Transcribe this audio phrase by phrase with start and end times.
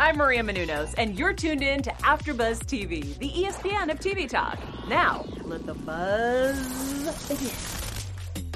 [0.00, 4.58] I'm Maria Menounos, and you're tuned in to AfterBuzz TV, the ESPN of TV talk.
[4.88, 7.50] Now, let the buzz begin.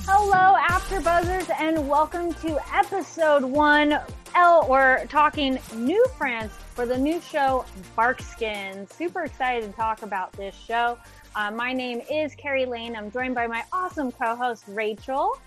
[0.02, 3.98] Hello, AfterBuzzers, and welcome to episode one.
[4.34, 8.88] L, we're talking New France for the new show Barkskin.
[8.90, 10.98] Super excited to talk about this show.
[11.34, 12.96] Uh, my name is Carrie Lane.
[12.96, 15.38] I'm joined by my awesome co-host Rachel.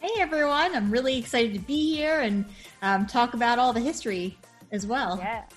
[0.00, 0.74] Hey everyone!
[0.74, 2.44] I'm really excited to be here and
[2.82, 4.36] um, talk about all the history
[4.72, 5.18] as well.
[5.18, 5.50] Yes,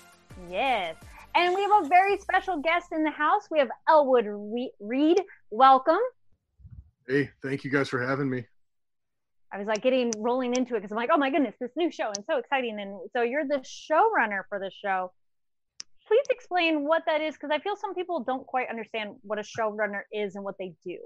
[0.50, 0.96] yes.
[1.34, 3.44] And we have a very special guest in the house.
[3.50, 4.26] We have Elwood
[4.80, 5.22] Reid.
[5.50, 6.00] Welcome.
[7.06, 8.44] Hey, thank you guys for having me.
[9.52, 11.90] I was like getting rolling into it because I'm like, oh my goodness, this new
[11.90, 12.78] show and so exciting.
[12.80, 15.12] And so you're the showrunner for the show.
[16.06, 19.42] Please explain what that is because I feel some people don't quite understand what a
[19.42, 20.98] showrunner is and what they do.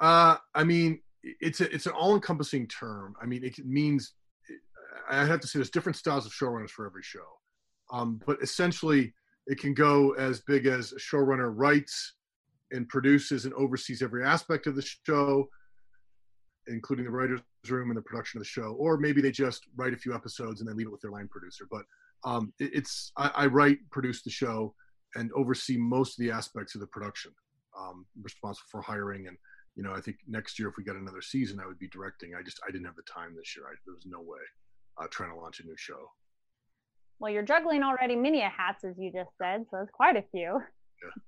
[0.00, 3.14] Uh, I mean, it's a, it's an all-encompassing term.
[3.22, 4.14] I mean, it means
[5.08, 7.26] I have to say there's different styles of showrunners for every show,
[7.92, 9.12] um, but essentially
[9.46, 12.14] it can go as big as a showrunner writes
[12.70, 15.48] and produces and oversees every aspect of the show,
[16.68, 19.92] including the writers' room and the production of the show, or maybe they just write
[19.92, 21.66] a few episodes and then leave it with their line producer.
[21.70, 21.82] But
[22.24, 24.74] um, it, it's I, I, write, produce the show,
[25.16, 27.32] and oversee most of the aspects of the production.
[27.78, 29.36] Um, responsible for hiring and
[29.74, 32.34] you know, I think next year if we got another season, I would be directing.
[32.34, 33.64] I just I didn't have the time this year.
[33.66, 34.40] I, there was no way
[35.00, 36.10] uh, trying to launch a new show.
[37.18, 40.60] Well, you're juggling already many hats, as you just said, so it's quite a few.
[41.02, 41.10] Yeah.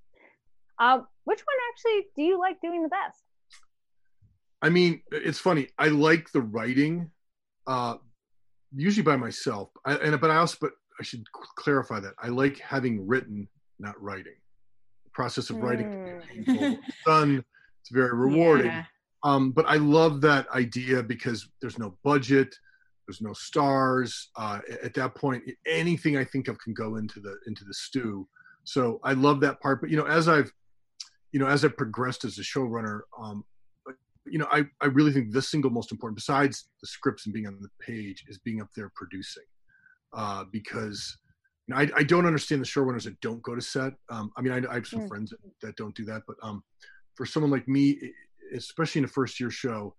[0.76, 3.22] Uh, which one actually do you like doing the best?
[4.60, 5.68] I mean, it's funny.
[5.78, 7.12] I like the writing,
[7.68, 7.98] uh,
[8.74, 9.70] usually by myself.
[9.86, 11.22] I, and but I also but I should
[11.56, 13.46] clarify that I like having written,
[13.78, 14.34] not writing.
[15.04, 16.22] The process of writing Mm.
[16.26, 17.44] can be done
[17.84, 18.66] it's very rewarding.
[18.66, 18.84] Yeah.
[19.24, 22.54] Um, but I love that idea because there's no budget,
[23.06, 24.30] there's no stars.
[24.36, 28.26] Uh, at that point, anything I think of can go into the into the stew.
[28.64, 29.80] So I love that part.
[29.80, 30.52] But you know, as I've
[31.32, 33.44] you know, as I've progressed as a showrunner, um,
[34.26, 37.46] you know, I, I really think the single most important, besides the scripts and being
[37.46, 39.42] on the page, is being up there producing.
[40.16, 41.18] Uh, because
[41.66, 43.94] you know, I, I don't understand the showrunners that don't go to set.
[44.10, 45.08] Um, I mean, I, I have some Mm.
[45.08, 46.62] friends that, that don't do that, but um,
[47.16, 47.98] for someone like me,
[48.54, 49.94] especially in a first year show,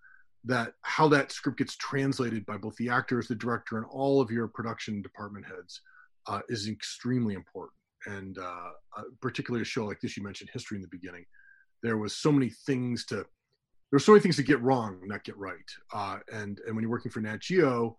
[0.45, 4.29] that how that script gets translated by both the actors, the director, and all of
[4.31, 5.81] your production department heads
[6.27, 7.73] uh, is extremely important.
[8.07, 11.25] And uh, uh, particularly a show like this, you mentioned history in the beginning.
[11.81, 15.23] There was so many things to there were so many things to get wrong, not
[15.23, 15.55] get right.
[15.93, 17.95] Uh, and and when you're working for Nat Geo,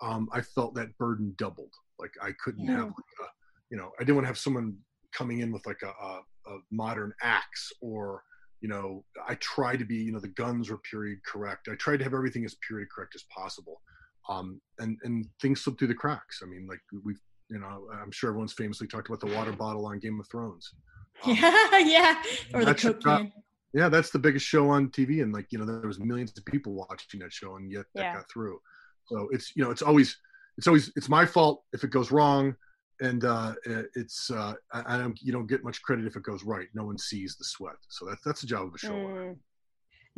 [0.00, 1.72] um, I felt that burden doubled.
[1.98, 2.72] Like I couldn't Yeah.
[2.76, 3.26] have, like a,
[3.70, 4.76] you know, I didn't want to have someone
[5.12, 6.20] coming in with like a, a,
[6.52, 8.22] a modern axe or
[8.60, 11.98] you know i try to be you know the guns were period correct i tried
[11.98, 13.80] to have everything as period correct as possible
[14.28, 17.20] um and and things slip through the cracks i mean like we've
[17.50, 20.72] you know i'm sure everyone's famously talked about the water bottle on game of thrones
[21.24, 22.22] Um, Yeah, yeah.
[22.54, 23.32] Or the coke can.
[23.74, 26.44] yeah that's the biggest show on tv and like you know there was millions of
[26.44, 28.14] people watching that show and yet that Yeah.
[28.14, 28.58] got through
[29.06, 30.16] so it's you know it's always
[30.58, 32.54] it's always it's my fault if it goes wrong
[33.00, 33.54] and uh
[33.94, 36.84] it's uh i, I don't you don't get much credit if it goes right no
[36.84, 39.36] one sees the sweat so that's that's the job of a showrunner Mm.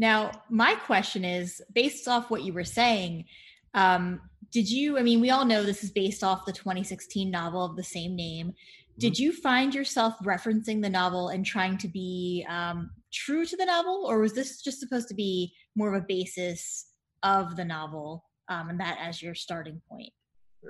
[0.00, 3.26] Now, my question is based off what you were saying.
[3.74, 4.98] Um, did you?
[4.98, 8.16] I mean, we all know this is based off the 2016 novel of the same
[8.16, 8.54] name.
[8.98, 13.64] Did you find yourself referencing the novel and trying to be um, true to the
[13.66, 16.86] novel, or was this just supposed to be more of a basis
[17.22, 20.12] of the novel um, and that as your starting point?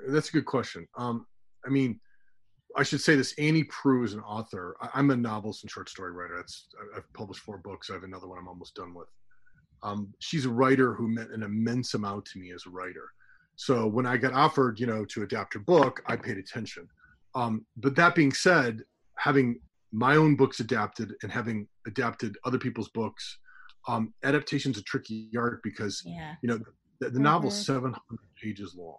[0.09, 0.87] That's a good question.
[0.97, 1.25] Um,
[1.65, 1.99] I mean,
[2.77, 4.75] I should say this: Annie Proulx is an author.
[4.81, 6.37] I, I'm a novelist and short story writer.
[6.37, 7.89] That's I've published four books.
[7.89, 9.07] I have another one I'm almost done with.
[9.83, 13.09] Um, she's a writer who meant an immense amount to me as a writer.
[13.55, 16.87] So when I got offered, you know, to adapt her book, I paid attention.
[17.35, 18.81] Um, but that being said,
[19.17, 19.59] having
[19.91, 23.37] my own books adapted and having adapted other people's books,
[23.87, 26.35] um, adaptation's a tricky art because Yeah.
[26.41, 26.59] you know
[26.99, 27.65] the, the novel's Mhm.
[27.65, 28.97] 700 pages long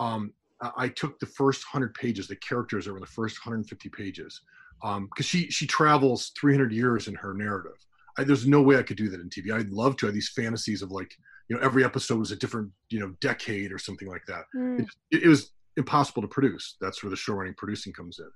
[0.00, 4.40] um, I- took the first 100 pages the characters are in the first 150 pages
[4.82, 7.76] because she she travels 300 years in her narrative
[8.18, 10.28] I, there's no way i could do that in tv i'd love to have these
[10.30, 11.12] fantasies of like
[11.48, 14.86] you know every episode was a different you know decade or something like that Mm.
[15.10, 16.76] it, it was impossible to produce.
[16.80, 18.30] That's where the show running producing comes in.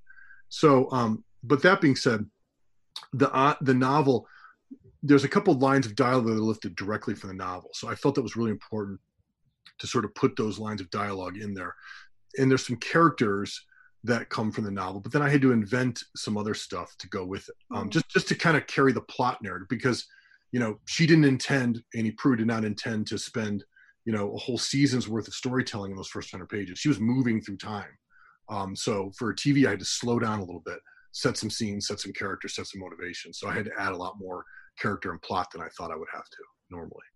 [0.51, 2.27] So, um, but that being said,
[3.15, 4.27] the uh, the novel,
[5.03, 7.71] there's a couple lines of dialogue that are lifted directly from the novel.
[7.73, 9.01] So I felt that was really important
[9.79, 11.75] to sort of put those lines of dialogue in there.
[12.39, 13.65] And there's some characters
[14.05, 17.09] that come from the novel, but then I had to invent some other stuff to
[17.09, 17.91] go with it, um, Mhm.
[17.93, 20.07] just just to kind of carry the plot narrative because
[20.53, 23.65] you know she didn't intend Annie Proulx did not intend to spend
[24.07, 26.79] you know a whole season's worth of storytelling in those first hundred pages.
[26.79, 27.97] She was moving through time,
[28.49, 30.81] Um, so for TV, I had to slow down a little bit,
[31.13, 33.33] set some scenes, set some characters, set some motivation.
[33.35, 34.45] So I had to add a lot more
[34.79, 37.07] character and plot than I thought I would have to normally.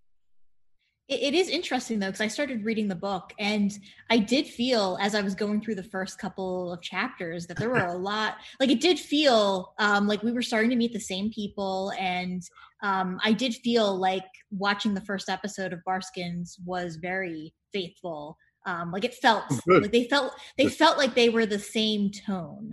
[1.07, 3.71] It is interesting though, because I started reading the book and
[4.09, 7.69] I did feel as I was going through the first couple of chapters that there
[7.69, 11.01] were a lot, like it did feel um, like we were starting to meet the
[11.01, 11.93] same people.
[11.99, 12.43] And
[12.83, 18.39] um, I did feel like watching the first episode of Barkskins was very faithful.
[18.65, 19.83] Um, like it felt Good.
[19.83, 22.71] like they felt they felt like they were the same tone.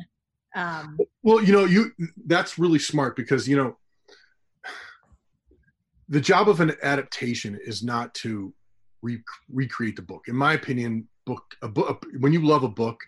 [0.55, 1.91] Um, Well, you know, you
[2.25, 3.75] that's really smart because you know
[6.11, 8.53] the job of an adaptation is not to
[9.01, 10.25] re- recreate the book.
[10.27, 12.99] In my opinion, book a book when you love a book,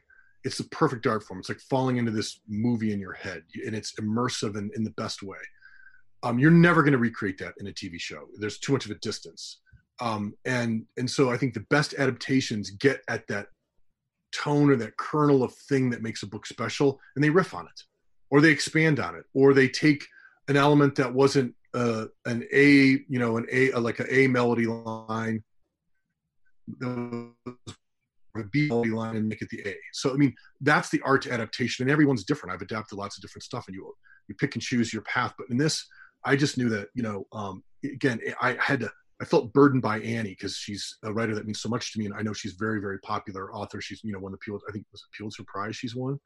[0.45, 1.39] it's the perfect art form.
[1.39, 4.91] It's like falling into this movie in your head, and it's immersive in, in the
[4.91, 5.37] best way.
[6.23, 8.21] Um, you're never going to recreate that in a TV show.
[8.39, 9.59] There's too much of a distance,
[9.99, 13.47] um, and and so I think the best adaptations get at that
[14.31, 17.65] tone or that kernel of thing that makes a book special, and they riff on
[17.65, 17.83] it,
[18.31, 20.05] or they expand on it, or they take
[20.47, 22.65] an element that wasn't uh, an A,
[23.09, 25.43] you know, an A like an A melody line,
[26.81, 29.75] a B melody line, and make it the A.
[29.93, 32.53] So I mean, that's the art to adaptation, and everyone's different.
[32.53, 33.93] I've adapted lots of different stuff, and you
[34.27, 35.33] you pick and choose your path.
[35.37, 35.85] But in this,
[36.23, 38.91] I just knew that you know, um, again, I had to.
[39.21, 42.05] I felt burdened by Annie because she's a writer that means so much to me,
[42.05, 43.79] and I know she's very, very popular author.
[43.79, 46.19] She's you know won the Pulitzer, I think it was a Pulitzer Prize she's won.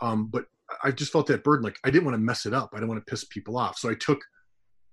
[0.00, 0.46] Um, but
[0.82, 1.64] I just felt that burden.
[1.64, 2.70] Like I didn't want to mess it up.
[2.72, 3.78] I didn't want to piss people off.
[3.78, 4.20] So I took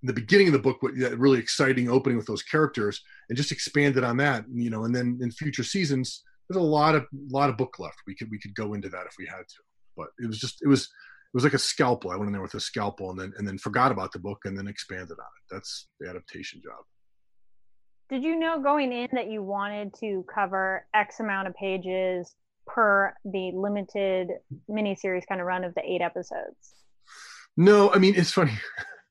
[0.05, 3.51] the beginning of the book, what that really exciting opening with those characters, and just
[3.51, 4.45] expanded on that.
[4.51, 7.97] You know, and then in future seasons, there's a lot of lot of book left.
[8.07, 9.63] We could we could go into that if we had to.
[9.97, 12.11] But it was just it was it was like a scalpel.
[12.11, 14.39] I went in there with a scalpel and then and then forgot about the book
[14.45, 15.53] and then expanded on it.
[15.53, 16.83] That's the adaptation job.
[18.09, 22.35] Did you know going in that you wanted to cover X amount of pages
[22.67, 24.29] per the limited
[24.69, 26.73] miniseries kind of run of the eight episodes?
[27.57, 28.53] No, I mean it's funny.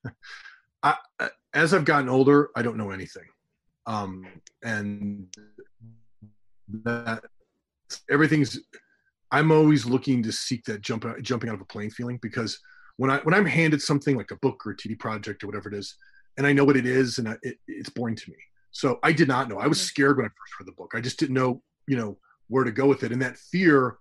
[0.84, 0.96] I,
[1.54, 3.24] as I've gotten older, I don't know anything,
[3.86, 4.26] um,
[4.62, 5.26] and
[6.84, 7.24] that
[8.10, 8.60] everything's.
[9.30, 12.60] I'm always looking to seek that jump jumping out of a plane feeling because
[12.98, 15.68] when I when I'm handed something like a book or a TV project or whatever
[15.68, 15.96] it is,
[16.36, 18.36] and I know what it is, and I, it, it's boring to me.
[18.70, 19.58] So I did not know.
[19.58, 20.92] I was scared when I first read the book.
[20.94, 23.96] I just didn't know, you know, where to go with it, and that fear.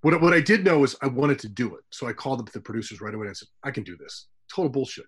[0.00, 1.84] What what I did know is I wanted to do it.
[1.90, 4.26] So I called up the producers right away and I said, I can do this.
[4.54, 5.06] Total bullshit.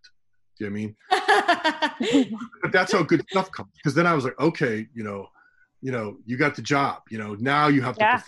[0.58, 2.36] Do you know I mean?
[2.62, 3.70] but that's how good stuff comes.
[3.76, 5.28] Because then I was like, okay, you know,
[5.82, 7.02] you know, you got the job.
[7.10, 8.04] You know, now you have to.
[8.04, 8.22] Perform.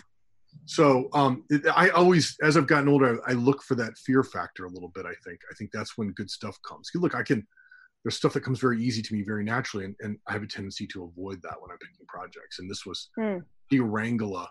[0.65, 4.23] So um, it, I always, as I've gotten older, I, I look for that fear
[4.23, 5.05] factor a little bit.
[5.05, 5.39] I think.
[5.51, 6.89] I think that's when good stuff comes.
[6.95, 7.45] Look, I can.
[8.03, 10.47] There's stuff that comes very easy to me, very naturally, and, and I have a
[10.47, 12.59] tendency to avoid that when I'm picking projects.
[12.59, 13.39] And this was Hmm.
[13.71, 14.47] the Wrangler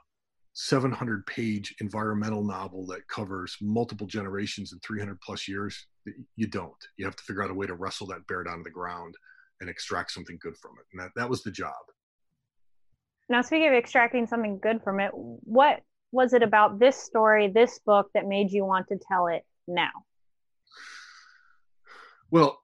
[0.60, 5.86] 700 page environmental novel that covers multiple generations and 300 plus years
[6.34, 6.74] you don't.
[6.96, 9.14] You have to figure out a way to wrestle that bear down to the ground
[9.60, 11.76] and extract something good from it and that, that was the job.
[13.28, 17.78] Now, speaking of extracting something good from it, what was it about this story, this
[17.86, 19.90] book, that made you want to tell it now?
[22.32, 22.58] well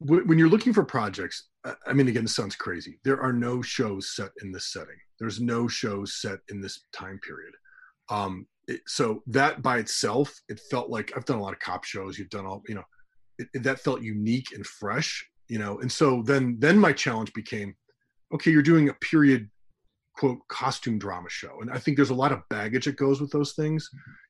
[0.00, 3.00] w- when you're looking for projects I- i mean again this sounds crazy.
[3.04, 7.18] There are no shows set in this setting there's no shows set in this time
[7.26, 7.52] period.
[8.10, 11.84] Um it, so that by itself it felt like i've done a lot of cop
[11.84, 12.82] shows you've done all you know
[13.38, 17.30] it, it- that felt unique and fresh you know and so then then my challenge
[17.34, 17.74] became
[18.32, 19.50] okay you're doing a period
[20.16, 21.60] quote costume drama show.
[21.60, 23.88] And i think there's a lot of baggage that goes with those things.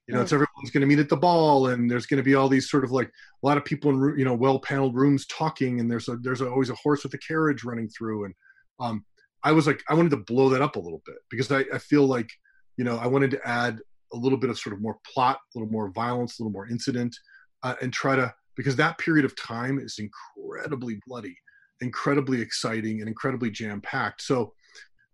[0.09, 2.35] You know it's everyone's going to meet at the ball and there's going to be
[2.35, 5.27] all these sort of like a lot of people in you know well paneled rooms
[5.29, 8.35] talking and there's a there's always a horse with a carriage running through and
[8.81, 9.05] um
[9.45, 11.79] i was like i wanted to blow that up a little bit because i, I
[11.79, 12.31] feel like
[12.77, 13.79] you know i wanted to add
[14.13, 16.69] a little bit of sort of more plot a little more violence a little more
[16.69, 17.15] incident
[17.63, 21.37] uh, and try to because that period of time is incredibly bloody
[21.81, 24.53] incredibly exciting and incredibly jam packed so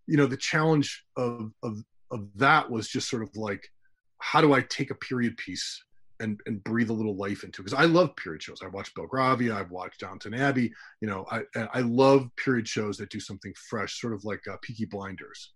[0.07, 3.67] you know the challenge of of of that was just sort of like
[4.19, 5.83] how do i take a period piece
[6.21, 8.61] and and breathe a little life into because i love period shows.
[8.63, 11.41] I watched belgravia i've watched downton abbey you know i
[11.73, 15.53] i love period shows that do something fresh sort of like uh, peaky blinders.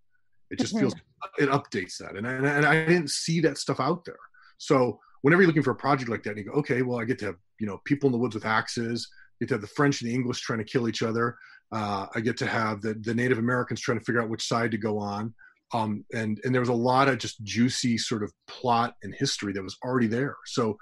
[0.51, 0.93] It just feels
[1.39, 4.19] it updates that and I, and I didn't see that stuff out there.
[4.57, 7.03] So whenever you're looking for a project like that and you go okay well i
[7.03, 9.67] get to have you know people in the woods with axes get to have the
[9.67, 11.35] french and the english trying to kill each other
[11.71, 14.69] uh, i get to have the, the native americans trying to figure out which side
[14.69, 15.33] to go on
[15.73, 19.53] um, and and there was a lot of just juicy sort of plot and history
[19.53, 20.77] that was already there so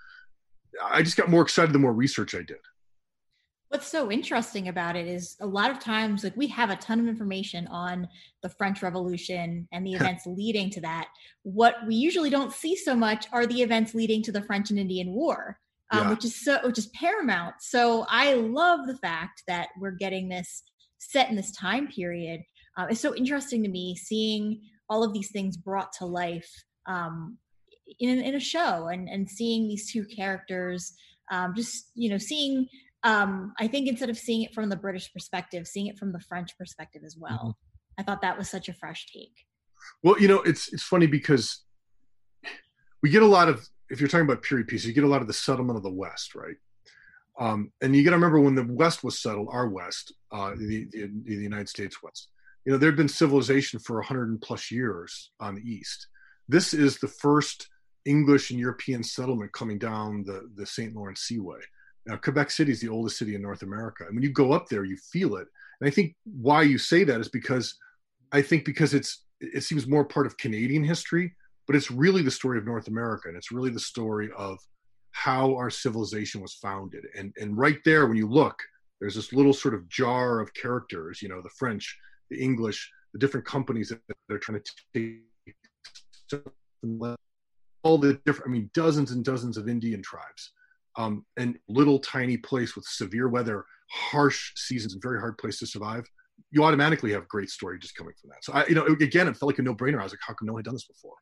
[0.83, 2.57] i just got more excited the more research i did
[3.73, 6.99] What's so interesting about it is a lot of times, like we have a ton
[6.99, 8.07] of information on
[8.43, 11.07] the French Revolution and the events leading to that.
[11.41, 14.77] What we usually don't see so much are the events leading to the French and
[14.77, 15.57] Indian War,
[15.89, 16.09] um, yeah.
[16.11, 17.55] which is so which is paramount.
[17.61, 20.61] So I love the fact that we're getting this
[20.99, 22.41] set in this time period.
[22.77, 26.49] Uh, it's so interesting to me seeing all of these things brought to life
[26.87, 27.37] um,
[27.99, 30.93] in in a show and and seeing these two characters.
[31.31, 32.67] Um, just you know, seeing
[33.03, 36.19] um, I think instead of seeing it from the British perspective, seeing it from the
[36.19, 37.31] French perspective as well.
[37.37, 37.99] Mm-hmm.
[37.99, 39.45] I thought that was such a fresh take.
[40.01, 41.63] Well, you know, it's it's funny because
[43.01, 45.21] we get a lot of if you're talking about period pieces, you get a lot
[45.21, 46.55] of the settlement of the West, right?
[47.39, 50.87] Um, and you got to remember when the West was settled, our West, uh, the,
[50.91, 52.29] the, the United States West.
[52.65, 56.07] You know, there had been civilization for 100 plus years on the East.
[56.47, 57.67] This is the first
[58.05, 60.95] English and European settlement coming down the, the St.
[60.95, 61.59] Lawrence Seaway.
[62.05, 64.05] Now, Quebec City is the oldest city in North America.
[64.05, 65.47] And when you go up there, you feel it.
[65.79, 67.75] And I think why you say that is because
[68.31, 71.33] I think because it's it seems more part of Canadian history,
[71.67, 73.27] but it's really the story of North America.
[73.27, 74.57] And it's really the story of
[75.11, 77.05] how our civilization was founded.
[77.17, 78.61] And and right there, when you look,
[78.99, 81.97] there's this little sort of jar of characters, you know, the French,
[82.33, 86.43] the English, the different companies that they're trying to take
[87.83, 90.51] all the different, I mean, dozens and dozens of Indian tribes
[90.97, 95.67] um, and little tiny place with severe weather, harsh seasons, and very hard place to
[95.67, 96.05] survive,
[96.49, 98.43] you automatically have great story just coming from that.
[98.43, 99.99] So I, you know, again, it felt like a no-brainer.
[99.99, 101.15] I was like, how come no one had done this before?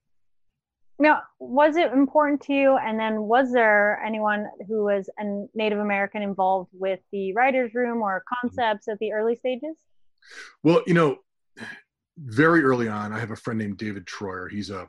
[1.00, 2.78] Now, was it important to you?
[2.78, 8.02] And then, was there anyone who was a Native American involved with the writers' room
[8.04, 9.76] or concepts at the early stages?
[10.64, 11.18] Well, you know,
[12.18, 14.50] very early on, I have a friend named David Treuer.
[14.50, 14.88] He's a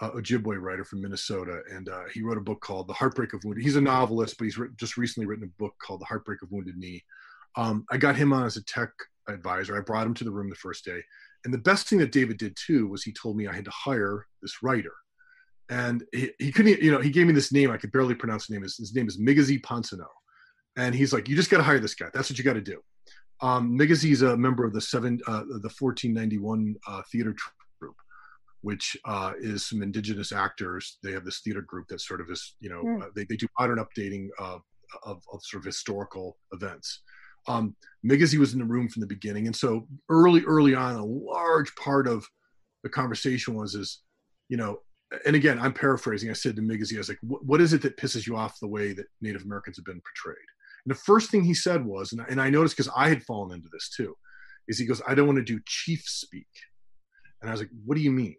[0.00, 3.44] uh, Ojibwe writer from Minnesota, and uh, he wrote a book called The Heartbreak of
[3.44, 3.62] Wounded.
[3.62, 6.76] He's a novelist, but he's just recently written a book called The Heartbreak of Wounded
[6.76, 7.02] Knee.
[7.56, 8.90] Um, I got him on as a tech
[9.28, 9.76] advisor.
[9.76, 11.00] I brought him to the room the first day,
[11.44, 13.70] and the best thing that David did too was he told me I had to
[13.72, 14.92] hire this writer,
[15.68, 18.46] and he, he couldn't, you know, he gave me this name I could barely pronounce
[18.46, 18.62] the name.
[18.62, 20.06] His, his name is Migizi Pensoneau,
[20.76, 22.06] and he's like, you just got to hire this guy.
[22.14, 22.80] That's what you got to do.
[23.42, 27.96] Um, is a member of the seven, uh, the 1491 uh, theater troupe,
[28.60, 30.98] which uh, is some indigenous actors.
[31.02, 33.02] They have this theater group that sort of is, you know, mm.
[33.02, 34.62] uh, they, they do modern updating of,
[35.04, 37.00] of, of sort of historical events.
[37.48, 37.74] Um,
[38.38, 39.46] was in the room from the beginning.
[39.46, 42.26] And so early, early on, a large part of
[42.82, 44.02] the conversation was is,
[44.48, 44.80] you know,
[45.26, 46.30] and again, I'm paraphrasing.
[46.30, 48.68] I said to Migizi, I was like, what is it that pisses you off the
[48.68, 50.38] way that Native Americans have been portrayed?
[50.84, 53.54] And the first thing he said was, and, and I noticed because I had fallen
[53.54, 54.16] into this too,
[54.68, 56.48] is he goes, I don't want to do chief speak.
[57.40, 58.36] And I was like, what do you mean?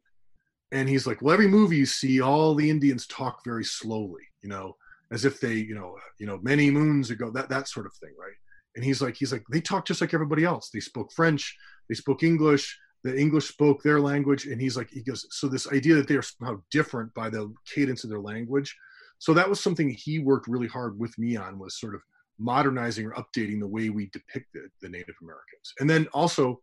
[0.71, 4.49] and he's like, well, every movie you see, all the Indians talk very slowly, you
[4.49, 4.75] know,
[5.11, 8.13] as if they, you know, you know, many moons ago, that that sort of thing,
[8.17, 8.35] right?
[8.75, 10.69] And he's like, he's like, they talk just like everybody else.
[10.73, 11.55] They spoke French,
[11.89, 15.69] they spoke English, the English spoke their language, and he's like, he goes, so this
[15.71, 18.75] idea that they are somehow different by the cadence of their language.
[19.19, 22.01] So that was something he worked really hard with me on was sort of
[22.41, 26.59] modernizing or updating the way we depicted the Native Americans, and then also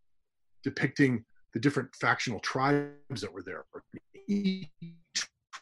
[0.64, 3.64] depicting the different factional tribes that were there.
[4.28, 4.68] Each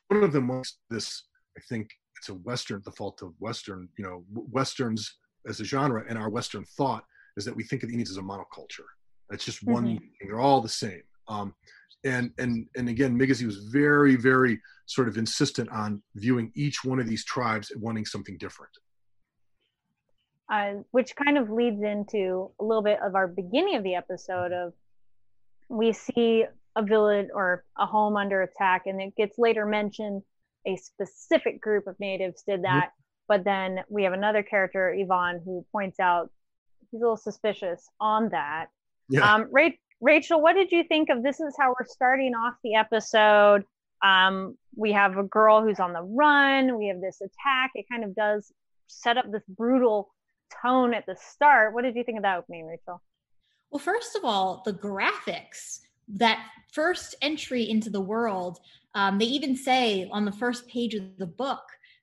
[0.08, 1.24] one of them was this,
[1.56, 6.04] I think it's a Western, the fault of Western, you know, Westerns as a genre
[6.08, 7.04] and our Western thought
[7.36, 8.88] is that we think of the Indians as a monoculture.
[9.30, 9.98] It's just one mm-hmm.
[9.98, 10.28] thing.
[10.28, 11.02] They're all the same.
[11.28, 11.54] Um,
[12.04, 17.00] and and and again, Migizi was very, very sort of insistent on viewing each one
[17.00, 18.70] of these tribes wanting something different.
[20.48, 24.52] Uh, which kind of leads into a little bit of our beginning of the episode
[24.52, 24.72] of
[25.68, 26.44] we see
[26.76, 30.22] a village or a home under attack, and it gets later mentioned
[30.66, 32.90] a specific group of natives did that.
[33.28, 36.30] But then we have another character, Yvonne, who points out
[36.90, 38.66] he's a little suspicious on that.
[39.08, 39.34] Yeah.
[39.34, 41.40] Um, Ra- Rachel, what did you think of this?
[41.40, 43.64] Is how we're starting off the episode.
[44.04, 46.78] Um, we have a girl who's on the run.
[46.78, 47.70] We have this attack.
[47.74, 48.52] It kind of does
[48.86, 50.08] set up this brutal
[50.62, 51.74] tone at the start.
[51.74, 53.02] What did you think of that opening, Rachel?
[53.70, 58.58] Well, first of all, the graphics, that first entry into the world,
[58.94, 61.62] um, they even say on the first page of the book,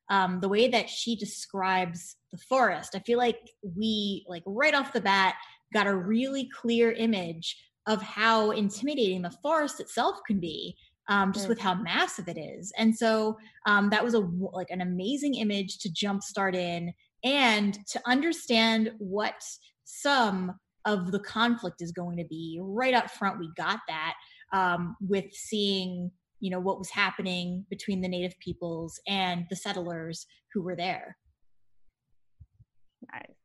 [0.10, 4.94] um, the way that she describes the forest, I feel like we, like right off
[4.94, 5.36] the bat,
[5.74, 7.58] got a really clear image
[7.88, 10.76] of how intimidating the forest itself can be.
[11.10, 14.20] Um, just with how massive it is, and so um, that was a
[14.54, 19.42] like an amazing image to jumpstart in, and to understand what
[19.86, 20.54] some
[20.86, 24.14] of the conflict is going to be right up front we got that
[24.54, 30.26] um, with seeing you know what was happening between the native peoples and the settlers
[30.54, 31.16] who were there
[33.12, 33.36] nice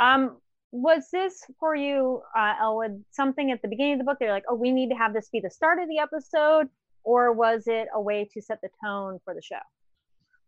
[0.00, 0.38] Um,
[0.70, 4.18] was this for you, uh, Elwood, something at the beginning of the book?
[4.20, 6.68] They're like, oh, we need to have this be the start of the episode,
[7.04, 9.56] or was it a way to set the tone for the show?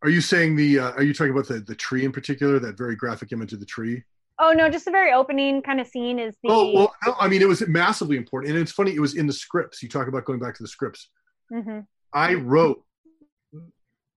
[0.02, 0.78] Are you saying the?
[0.78, 2.58] Uh, are you talking about the the tree in particular?
[2.58, 4.02] That very graphic image of the tree.
[4.38, 6.50] Oh no, just the very opening kind of scene is the.
[6.50, 8.94] Oh well, no, I mean it was massively important, and it's funny.
[8.94, 9.82] It was in the scripts.
[9.82, 11.10] You talk about going back to the scripts.
[11.52, 11.80] Mm-hmm.
[12.14, 12.82] I wrote.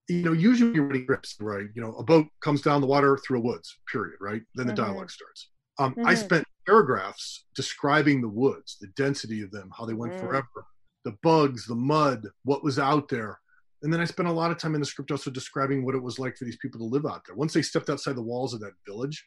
[0.10, 1.68] You know, usually you're writing scripts, right?
[1.76, 3.78] You know, a boat comes down the water through a woods.
[3.90, 4.18] Period.
[4.20, 4.42] Right.
[4.56, 4.78] Then the Mhm.
[4.78, 5.50] dialogue starts.
[5.80, 6.08] Um, Mm-hmm.
[6.08, 10.20] I spent paragraphs describing the woods, the density of them, how they went Mm.
[10.20, 10.66] forever,
[11.06, 13.40] the bugs, the mud, what was out there.
[13.84, 16.02] And then I spent a lot of time in the script also describing what it
[16.02, 17.36] was like for these people to live out there.
[17.36, 19.26] Once they stepped outside the walls of that village,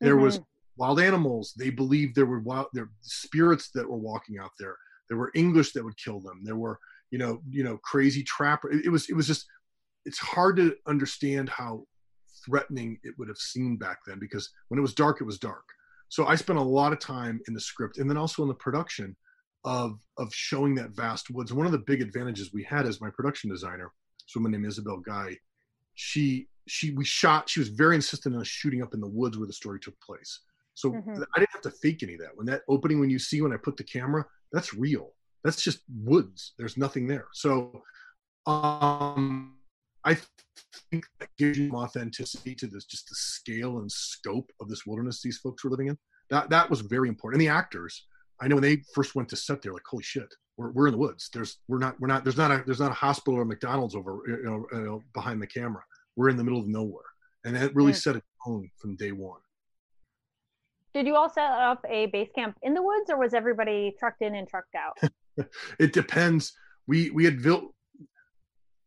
[0.00, 0.44] there was Mm-hmm.
[0.76, 1.52] wild animals.
[1.58, 4.76] They believed there were wild there were spirits that were walking out there.
[5.08, 6.40] There were English that would kill them.
[6.44, 6.78] There were,
[7.10, 8.70] you know, you know, crazy trapper.
[8.72, 9.46] It, it was it was just
[10.06, 11.84] it's hard to understand how
[12.46, 15.64] threatening it would have seemed back then because when it was dark, it was dark.
[16.08, 18.54] So I spent a lot of time in the script and then also in the
[18.54, 19.14] production
[19.64, 21.52] of of showing that vast woods.
[21.52, 23.92] One of the big advantages we had as my production designer,
[24.26, 25.36] this woman named Isabelle Guay,
[25.94, 27.48] she she we shot.
[27.48, 30.40] She was very insistent on shooting up in the woods where the story took place.
[30.74, 31.26] So Mhm.
[31.34, 32.36] I didn't have to fake any of that.
[32.36, 35.14] When that opening, when you see when I put the camera, that's real.
[35.44, 36.54] That's just woods.
[36.58, 37.28] There's nothing there.
[37.32, 37.82] So
[38.46, 39.58] um,
[40.04, 40.16] I
[40.90, 45.20] think that gives you authenticity to this, just the scale and scope of this wilderness
[45.20, 45.98] these folks were living in.
[46.30, 47.40] That that was very important.
[47.42, 48.06] And the actors,
[48.40, 50.92] I know when they first went to set, they're like, "Holy shit, we're, we're in
[50.92, 51.28] the woods.
[51.32, 54.22] There's we're not we're not there's not a there's not a hospital or McDonald's over
[54.26, 55.82] you know, you know behind the camera.
[56.16, 57.04] We're in the middle of nowhere."
[57.44, 58.02] And that really Mm.
[58.02, 59.40] set a tone from day one.
[60.92, 64.22] Did you all set up a base camp in the woods, or was everybody trucked
[64.22, 64.98] in and trucked out?
[65.78, 66.52] it depends.
[66.86, 67.72] We we had built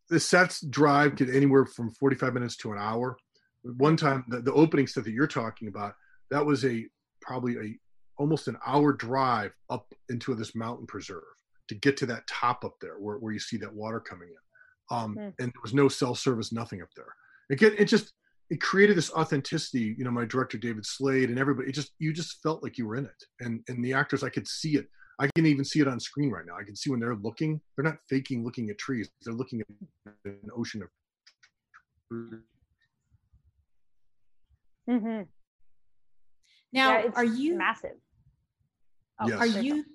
[0.10, 3.18] the sets drive could anywhere from 45 minutes to an hour.
[3.64, 5.94] One time the, the opening set that you're talking about,
[6.30, 6.86] that was a
[7.22, 7.80] probably a
[8.24, 11.24] almost an hour drive up into this mountain preserve
[11.68, 14.98] to get to that top up there where, where you see that water coming in.
[14.98, 15.30] Um, Hmm.
[15.40, 17.14] and there was no cell service, nothing up there.
[17.52, 18.14] Again, it just
[18.50, 19.94] it created this authenticity.
[19.98, 22.88] You know, my director David Slade and everybody, it just you just felt like you
[22.88, 23.24] were in it.
[23.42, 24.88] And and the actors, I could see it.
[25.20, 26.56] I can even see it on screen right now.
[26.58, 29.10] I can see when they're looking, they're not faking looking at trees.
[29.24, 30.90] They're looking at an ocean of
[34.88, 35.22] hmm
[36.72, 37.98] Now, it's are you massive?
[39.20, 39.40] Oh, Yes.
[39.40, 39.86] are you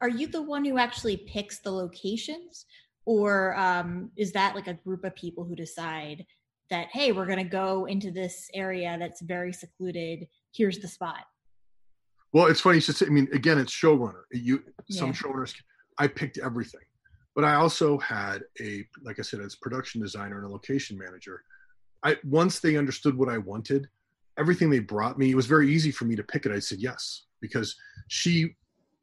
[0.00, 2.66] are you the one who actually picks the locations,
[3.06, 6.26] or um, is that like a group of people who decide
[6.70, 10.26] that hey, we're going to go into this area that's very secluded?
[10.54, 11.24] Here's the spot.
[12.32, 12.78] Well, it's funny.
[12.78, 14.22] It's just, I mean, again, it's showrunner.
[14.32, 15.14] You, some Yeah.
[15.14, 15.54] showrunners,
[15.98, 16.80] I picked everything,
[17.36, 21.42] but I also had a, like I said, as production designer and a location manager.
[22.02, 23.88] I once they understood what I wanted,
[24.38, 26.52] everything they brought me, it was very easy for me to pick it.
[26.52, 27.74] I said yes because
[28.08, 28.54] she,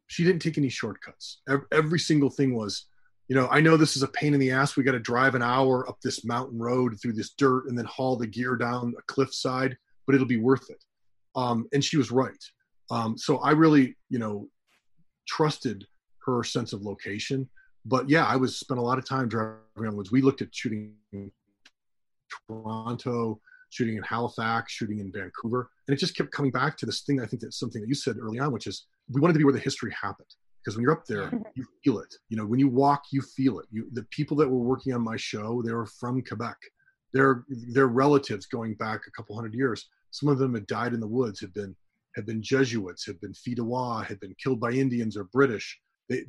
[0.08, 1.41] she didn't take any shortcuts.
[1.72, 2.88] Every, single thing was,
[3.28, 4.76] you know, I know this is a pain in the ass.
[4.76, 7.86] We got to drive an hour up this mountain road through this dirt and then
[7.86, 10.84] haul the gear down a cliffside, but it'll be worth it.
[11.36, 12.44] Um, and she was right.
[12.89, 14.50] Um, so I really, you know,
[15.28, 15.86] trusted
[16.26, 17.50] her sense of location.
[17.86, 20.12] But yeah, I was spent a lot of time driving around woods.
[20.12, 20.94] We looked at shooting
[22.48, 23.39] Toronto,
[23.71, 27.19] shooting in Halifax, shooting in Vancouver, and it just kept coming back to this thing.
[27.19, 29.45] I think that's something that you said early on, which is we wanted to be
[29.45, 30.29] where the history happened.
[30.63, 32.13] Because when you're up there, you feel it.
[32.29, 33.65] You know, when you walk, you feel it.
[33.71, 36.57] You, the people that were working on my show, they were from Quebec.
[37.13, 39.89] Their their relatives going back a couple hundred years.
[40.12, 41.75] Some of them had died in the woods, had been
[42.15, 45.79] had been Jesuits, had been Fidois, had been killed by Indians or British.
[46.10, 46.25] They,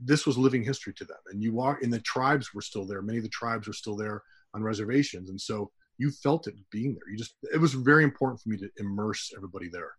[0.00, 1.18] this was living history to them.
[1.28, 3.02] And you walk, and the tribes were still there.
[3.02, 4.22] Many of the tribes were still there
[4.54, 7.10] on reservations, and so you felt it being there.
[7.10, 9.92] You just, it was very important for me to immerse everybody there.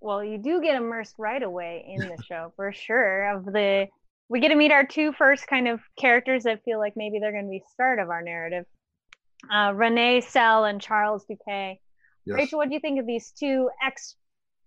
[0.00, 3.36] Well, you do get immersed right away in the show for sure.
[3.36, 3.86] Of the,
[4.28, 7.32] we get to meet our two first kind of characters that feel like maybe they're
[7.32, 8.64] going to be start of our narrative.
[9.52, 11.80] Uh, Renee Sel and Charles Duquet.
[12.26, 12.36] Yes.
[12.36, 14.16] Rachel, what do you think of these two ex?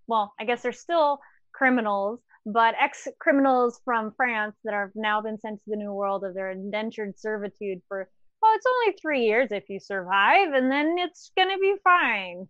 [0.07, 1.19] Well, I guess they're still
[1.53, 6.23] criminals, but ex criminals from France that have now been sent to the New World
[6.23, 8.09] of their indentured servitude for.
[8.51, 12.49] Well, it's only three years if you survive, and then it's gonna be fine.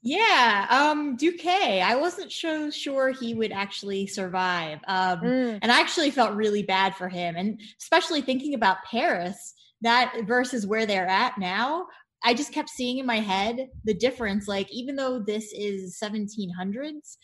[0.00, 1.82] Yeah, um, Duquet.
[1.82, 4.78] I wasn't so sure he would actually survive.
[4.88, 5.58] Um, Mm.
[5.60, 9.52] and I actually felt really bad for him, and especially thinking about Paris,
[9.82, 11.86] that versus where they're at now.
[12.24, 14.48] I just kept seeing in my head the difference.
[14.48, 17.18] Like, even though this is 1700s,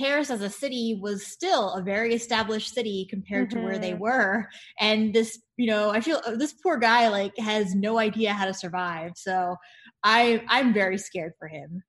[0.00, 3.60] Paris as a city was still a very established city compared mm-hmm.
[3.60, 4.00] to where they Mm-hmm.
[4.00, 4.48] were.
[4.78, 8.46] And this, you know, I feel uh, this poor guy like has no idea how
[8.46, 9.12] to survive.
[9.16, 9.56] So
[10.02, 11.82] I I'm very scared for him.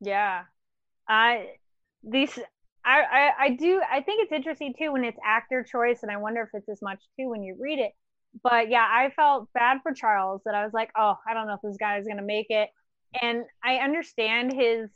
[0.00, 0.42] Yeah.
[1.08, 1.54] I
[2.02, 2.38] these
[2.84, 6.18] I, I I do I think it's interesting too when it's actor choice and I
[6.18, 7.92] wonder if it's as much too when you read it.
[8.42, 11.54] But yeah, I felt bad for Charles that I was like, oh, I don't know
[11.54, 12.68] if this guy is gonna make it.
[13.22, 14.90] And I understand his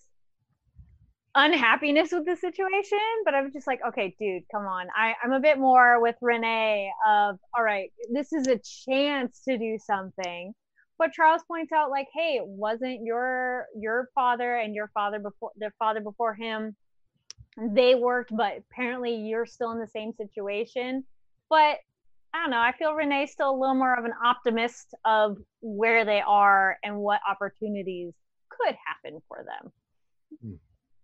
[1.34, 4.86] unhappiness with the situation, but I'm just like, okay, dude, come on.
[4.96, 9.58] I, I'm a bit more with Renee of all right, this is a chance to
[9.58, 10.54] do something
[10.98, 15.50] but Charles points out like, hey, it wasn't your your father and your father before
[15.56, 16.76] their father before him,
[17.58, 21.04] they worked, but apparently you're still in the same situation.
[21.50, 21.78] But
[22.32, 22.58] I don't know.
[22.58, 26.96] I feel Renee's still a little more of an optimist of where they are and
[26.96, 28.12] what opportunities
[28.48, 29.72] could happen for them.
[30.42, 30.54] Hmm.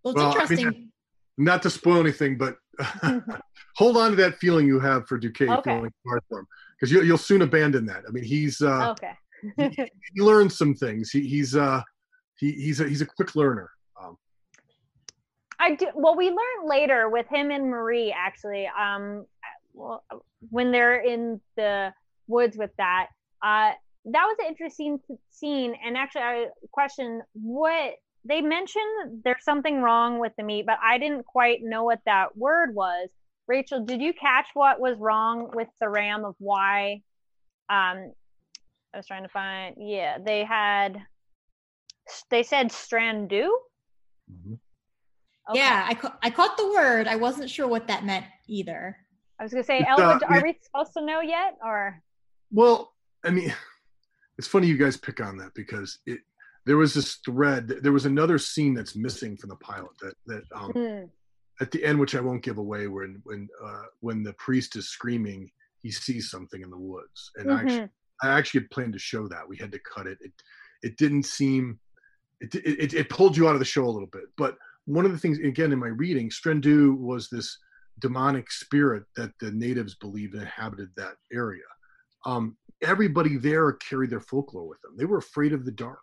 [0.03, 0.91] Well, it's Well, I mean, interesting.
[1.37, 2.57] Not to spoil anything, but
[3.75, 5.75] hold on to that feeling you have for Duquet Okay.
[5.75, 8.03] feeling hard for him because you, you'll soon abandon that.
[8.07, 9.13] I mean, he's uh, okay.
[10.13, 11.11] he learns some things.
[11.11, 11.81] He, he's uh,
[12.37, 13.69] he, he's a, he's a quick learner.
[14.01, 14.17] Um,
[15.59, 15.87] I do.
[15.93, 18.67] Well, we learned later with him and Marie actually.
[18.67, 19.25] Um,
[19.73, 20.03] well,
[20.49, 21.93] when they're in the
[22.27, 23.07] woods with that,
[23.43, 23.71] uh,
[24.05, 25.75] that was an interesting scene.
[25.85, 27.93] And actually, I question what
[28.25, 29.21] they mentioned.
[29.23, 33.09] There's something wrong with the meat, but I didn't quite know what that word was.
[33.47, 37.01] Rachel, did you catch what was wrong with the ram of why?
[37.69, 38.13] Um,
[38.93, 39.75] I was trying to find.
[39.79, 41.01] Yeah, they had.
[42.29, 43.47] They said Strendu.
[45.49, 45.59] Okay.
[45.59, 47.07] Yeah, I ca- I caught the word.
[47.07, 48.95] I wasn't sure what that meant either.
[49.39, 50.43] I was gonna say, It's, Elwood, uh, are yeah.
[50.43, 52.01] we supposed to know yet, or
[52.51, 52.93] Well,
[53.25, 53.53] I mean,
[54.37, 56.19] it's funny you guys pick on that because it
[56.65, 57.67] there was this thread.
[57.81, 61.05] There was another scene that's missing from the pilot that that um, Hmm.
[61.59, 64.89] at the end, which I won't give away, when when uh, when the priest is
[64.89, 65.49] screaming,
[65.81, 67.89] he sees something in the woods, and I actually.
[68.23, 69.49] I actually had planned to show that.
[69.49, 70.19] We had to cut it.
[70.21, 70.31] It
[70.83, 71.79] it didn't seem
[72.39, 74.25] it it, it pulled you out of the show a little bit.
[74.37, 77.57] But one of the things again in my reading, Strendu was this
[77.99, 81.63] demonic spirit that the natives believed inhabited that area.
[82.25, 84.95] Um, everybody there carried their folklore with them.
[84.97, 85.99] They were afraid of the dark.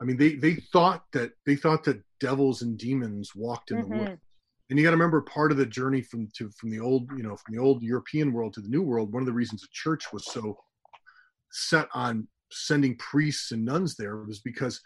[0.00, 3.84] I mean, they they thought that they thought that devils and demons walked in the
[3.84, 3.98] Mhm.
[4.00, 4.20] woods.
[4.70, 7.22] And you got to remember, part of the journey from to from the old, you
[7.22, 9.12] know, from the old European world to the New World.
[9.12, 10.58] One of the reasons the church was so
[11.50, 14.80] set on sending priests and nuns there was because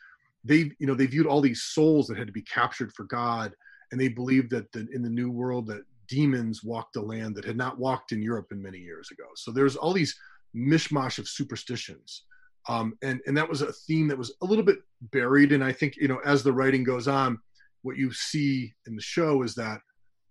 [0.44, 3.54] they, you know, they viewed all these souls that had to be captured for God,
[3.90, 7.44] and they believed that the, in the New World that demons walked the land that
[7.44, 9.24] had not walked in Europe in many years ago.
[9.36, 10.16] So there's all these
[10.54, 12.24] mishmash of superstitions.
[12.68, 14.78] Um, and and that was a theme that was a little bit
[15.10, 15.52] buried.
[15.52, 17.38] And I think you know as the writing goes on,
[17.82, 19.80] what you see in the show is that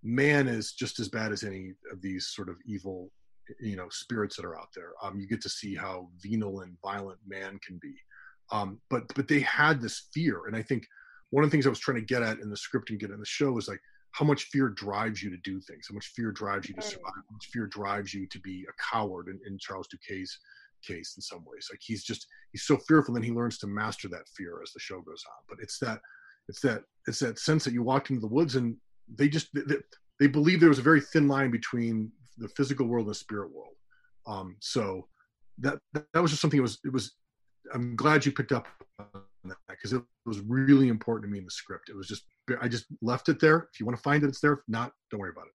[0.03, 3.11] man is just as bad as any of these sort of evil
[3.59, 4.91] you know spirits that are out there.
[5.03, 7.93] Um, you get to see how venal and violent man can be.
[8.51, 10.47] Um, but but they had this fear.
[10.47, 10.85] And i think
[11.29, 13.11] one of the things i was trying to get at in the script and get
[13.11, 15.87] in the show is like how much fear drives you to do things?
[15.89, 17.13] How much fear drives you to survive?
[17.15, 20.37] How much fear drives you to be a coward in, in charles duquet's
[20.81, 21.67] case in some ways.
[21.71, 24.79] Like he's just he's so fearful and he learns to master that fear as the
[24.79, 25.43] show goes on.
[25.49, 25.99] But it's that
[26.47, 28.75] it's that it's that sense that you walked into the woods and
[29.15, 29.75] they just they,
[30.19, 33.51] they believe there was a very thin line between the physical world and the spirit
[33.53, 33.75] world.
[34.27, 35.07] Um so
[35.59, 37.13] that that was just something that was it was
[37.73, 38.67] i'm glad you picked up
[38.99, 41.89] on that because it was really important to me in the script.
[41.89, 42.23] It was just
[42.61, 43.69] i just left it there.
[43.73, 44.53] If you want to find it it's there.
[44.53, 45.53] If not don't worry about it.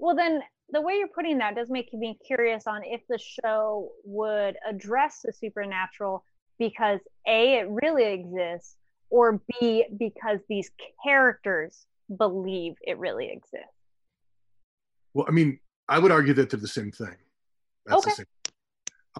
[0.00, 0.40] Well, then
[0.72, 5.20] the way you're putting that does make me curious on if the show would address
[5.24, 6.24] the supernatural
[6.58, 8.76] because a it really exists,
[9.10, 10.70] or b because these
[11.04, 13.66] characters believe it really exists.
[15.14, 17.16] well i mean i would argue that they're the same thing
[17.86, 18.10] that's Okay.
[18.10, 18.26] the same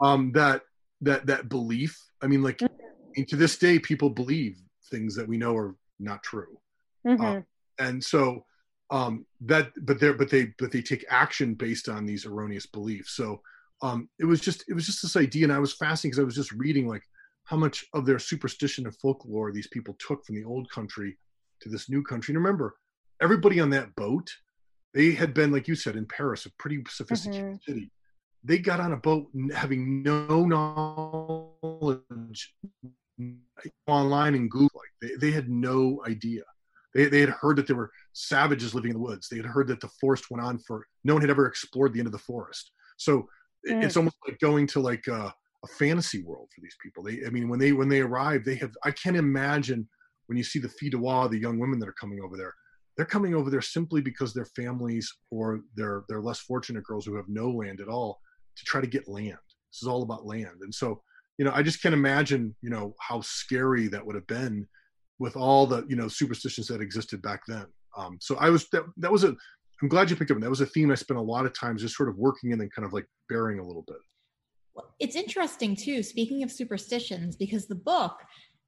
[0.03, 0.63] um that
[1.01, 2.69] that that belief i mean like Mhm.
[3.17, 4.57] and to this day people believe
[4.91, 6.61] things that we know are not true
[7.07, 7.45] Mhm.
[7.79, 8.45] and so
[8.91, 13.13] um that but they're but they but they take action based on these erroneous beliefs.
[13.13, 13.41] So
[13.83, 16.25] um it was just it was just this idea and i was fascinated because i
[16.25, 17.03] was just reading like
[17.45, 21.19] how much of their superstition and folklore these people took from the old country
[21.61, 22.33] to this new country.
[22.33, 22.77] And remember
[23.21, 24.31] everybody on that boat
[24.95, 27.91] they had been like you said in paris a pretty sophisticated city.
[28.43, 30.47] They got on a boat having no
[31.61, 32.55] knowledge
[33.87, 36.43] online and google like they, they had no idea
[36.95, 39.29] they, they had heard that there were savages living in the woods.
[39.29, 42.01] They had heard that the forest went on for no one had ever explored the
[42.01, 42.73] end of the forest.
[42.97, 43.29] So
[43.69, 43.85] Mm.
[43.85, 45.33] it's almost like going to like a,
[45.65, 47.03] a fantasy world for these people.
[47.03, 48.71] They, I mean, when they when they arrive, they have.
[48.85, 49.89] I can't imagine
[50.27, 52.55] when you see the filles du roi, the young women that are coming over there,
[52.97, 57.17] they're coming over there simply because their families or their their less fortunate girls who
[57.17, 58.21] have no land at all
[58.57, 59.39] to try to get land.
[59.73, 61.03] This is all about land, and so
[61.39, 64.67] you know I just can't imagine you know how scary that would have been
[65.21, 67.67] with all the you know superstitions that existed back then.
[67.97, 69.37] Um, so I was that that was a
[69.83, 70.41] I'm glad you picked up.
[70.41, 72.61] That was a theme I spent a lot of times just sort of working in
[72.61, 73.97] and kind of like bearing a little bit.
[74.75, 76.03] Well, it's interesting too.
[76.03, 78.17] Speaking of superstitions, because the book,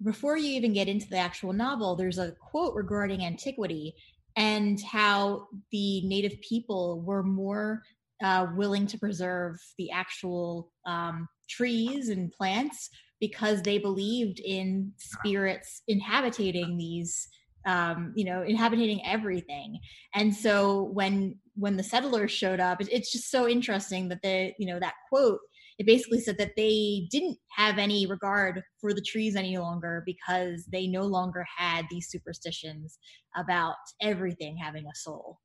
[0.02, 3.94] before you even get into the actual novel, there's a quote regarding antiquity
[4.36, 7.82] and how the native people were more
[8.24, 12.88] uh, willing to preserve the actual um, trees and plants
[13.22, 17.28] because they believed in spirits inhabiting these
[17.64, 19.78] um, you know, inhabiting everything.
[20.16, 24.56] And so when when the settlers showed up, it, it's just so interesting that they,
[24.58, 25.38] you know, that quote.
[25.78, 30.66] It basically said that they didn't have any regard for the trees any longer because
[30.72, 32.98] they no longer had these superstitions
[33.36, 35.38] about everything having a soul.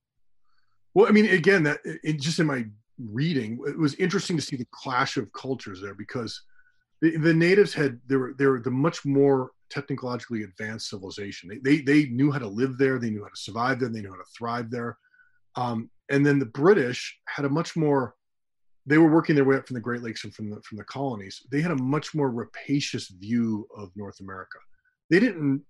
[0.96, 2.66] Well, I mean, again, that it, just in my
[2.98, 6.42] reading, it was interesting to see the clash of cultures there because
[7.02, 11.50] the, the natives had they were they were the much more technologically advanced civilization.
[11.50, 13.00] They, they, they knew how to live there.
[13.00, 13.90] They knew how to survive there.
[13.90, 14.98] They knew how to thrive there.
[15.56, 18.16] Um, and then the British had a much more,
[18.86, 20.86] they were working their way up from the Great Lakes and from the, from the
[20.86, 21.46] colonies.
[21.52, 24.60] They had a much more rapacious view of North America.
[25.10, 25.64] They didn't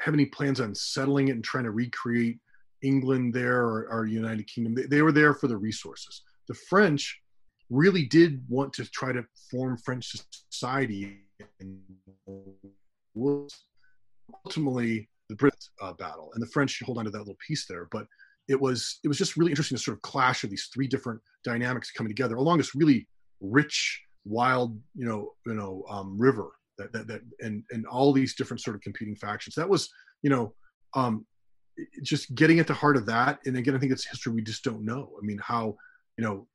[0.00, 2.38] have any plans on settling it and trying to recreate
[2.82, 4.74] England there or, or United Kingdom.
[4.74, 6.22] They, they were there for the resources.
[6.46, 7.20] The French
[7.70, 10.12] really did want to try to form French
[10.50, 11.18] society
[13.14, 13.50] was
[14.44, 17.88] ultimately the Brit uh, battle, and the French hold on to that little piece there.
[17.90, 18.06] But
[18.48, 21.20] it was it was just really interesting to sort of clash of these three different
[21.44, 23.08] dynamics coming together along this really
[23.40, 28.34] rich, wild, you know, you know, um, river that, that that and and all these
[28.34, 29.54] different sort of competing factions.
[29.54, 29.88] That was
[30.22, 30.54] you know.
[30.94, 31.24] Um,
[32.02, 34.62] just getting at the heart of that and again i think it's history we just
[34.62, 35.74] don't know i mean how
[36.18, 36.46] you know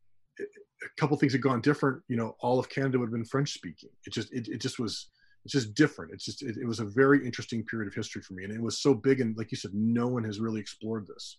[0.83, 3.53] a couple things had gone different you know all of canada would have been french
[3.53, 5.09] speaking it just it, it just was
[5.45, 6.11] it's just different.
[6.11, 8.61] It's just it, it, was a very interesting period of history for me, and it
[8.61, 9.21] was so big.
[9.21, 11.37] And like you said, no one has really explored this.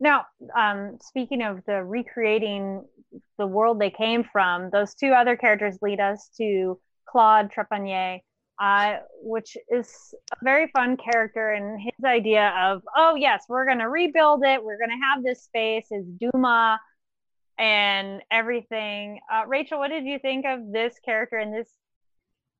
[0.00, 2.84] Now, um, speaking of the recreating
[3.36, 8.20] the world they came from, those two other characters lead us to Claude Trépagny,
[8.62, 13.80] uh, which is a very fun character, and his idea of, oh yes, we're going
[13.80, 14.62] to rebuild it.
[14.62, 16.78] We're going to have this space is Duma
[17.58, 19.20] and everything.
[19.32, 21.70] Uh, Rachel, what did you think of this character and this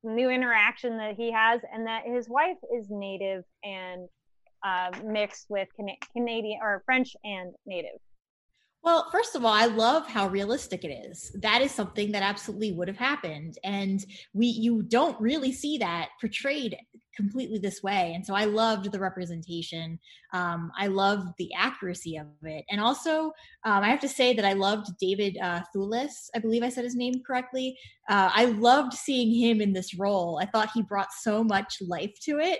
[0.03, 4.07] new interaction that he has, and that his wife is native and
[4.63, 7.99] uh, mixed with Can- Canadian or French and native.
[8.81, 11.35] Well, first of all, I love how realistic it is.
[11.41, 16.09] That is something that absolutely would have happened, and we you don't really see that
[16.21, 16.77] portrayed
[17.13, 18.13] completely this way.
[18.15, 19.99] And so I loved the representation.
[20.31, 23.33] Um, I loved the accuracy of it, and also
[23.65, 26.29] um, I have to say that I loved David uh, Thewlis.
[26.33, 27.77] I believe I said his name correctly.
[28.09, 30.39] Uh, I loved seeing him in this role.
[30.41, 32.59] I thought he brought so much life to it,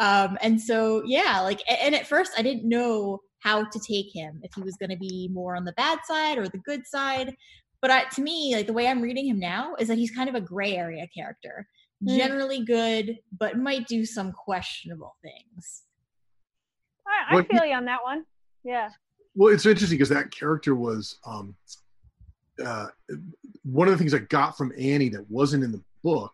[0.00, 4.40] um, and so yeah, like and at first I didn't know how to take him
[4.42, 7.34] if he was going to be more on the bad side or the good side.
[7.82, 10.28] But I, to me like the way i'm reading him now is that he's kind
[10.28, 11.66] of a gray area character.
[12.02, 12.16] Mm.
[12.16, 15.82] generally good but might do some questionable things.
[17.06, 18.24] I, I feel you on that one.
[18.64, 18.88] Yeah.
[19.34, 21.54] Well it's interesting because that character was um
[22.64, 22.88] uh
[23.62, 26.32] one of the things i got from annie that wasn't in the book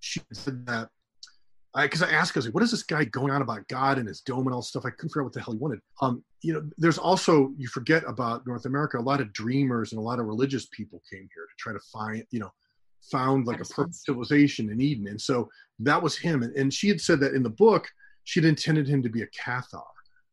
[0.00, 0.90] she said that
[1.76, 3.98] because I, I, asked, I was like, what is this guy going on about God
[3.98, 4.84] and his dome and all stuff?
[4.86, 5.80] I couldn't figure out what the hell he wanted.
[6.00, 8.98] Um, you know, there's also you forget about North America.
[8.98, 11.80] A lot of dreamers and a lot of religious people came here to try to
[11.92, 12.50] find, you know,
[13.10, 15.48] found like a perfect civilization in Eden, and so
[15.80, 16.42] that was him.
[16.42, 17.88] And, and she had said that in the book,
[18.22, 19.82] she'd intended him to be a Cathar,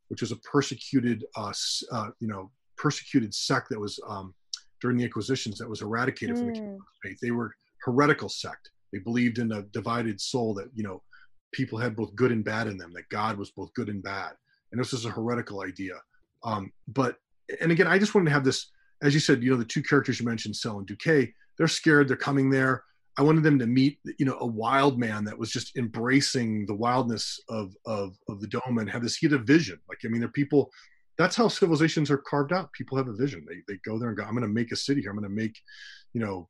[0.10, 1.52] which was a persecuted, uh,
[1.92, 4.34] uh, you know, persecuted sect that was um,
[4.80, 6.40] during the Inquisitions that was eradicated mm.
[6.40, 6.76] from the hmm.
[7.04, 7.18] faith.
[7.22, 8.72] They were heretical sect.
[8.92, 11.02] They believed in a divided soul that you know
[11.52, 14.32] people had both good and bad in them, that God was both good and bad.
[14.72, 15.96] And this was a heretical idea.
[16.44, 17.18] Um, but,
[17.60, 19.84] and again, I just wanted to have this, as you said, you know, the two
[19.84, 22.84] characters you mentioned, Sel and Duquet, they're scared, they're coming there.
[23.18, 26.74] I wanted them to meet, you know, a wild man that was just embracing the
[26.74, 29.78] wildness of, of, of the dome and have this heat of vision.
[29.90, 30.72] Like, I mean, they're people,
[31.18, 32.72] that's how civilizations are carved out.
[32.72, 33.46] People have a vision.
[33.48, 35.12] They, they go there and go, I'm going to make a city here.
[35.12, 35.58] I'm going to make,
[36.14, 36.48] you know,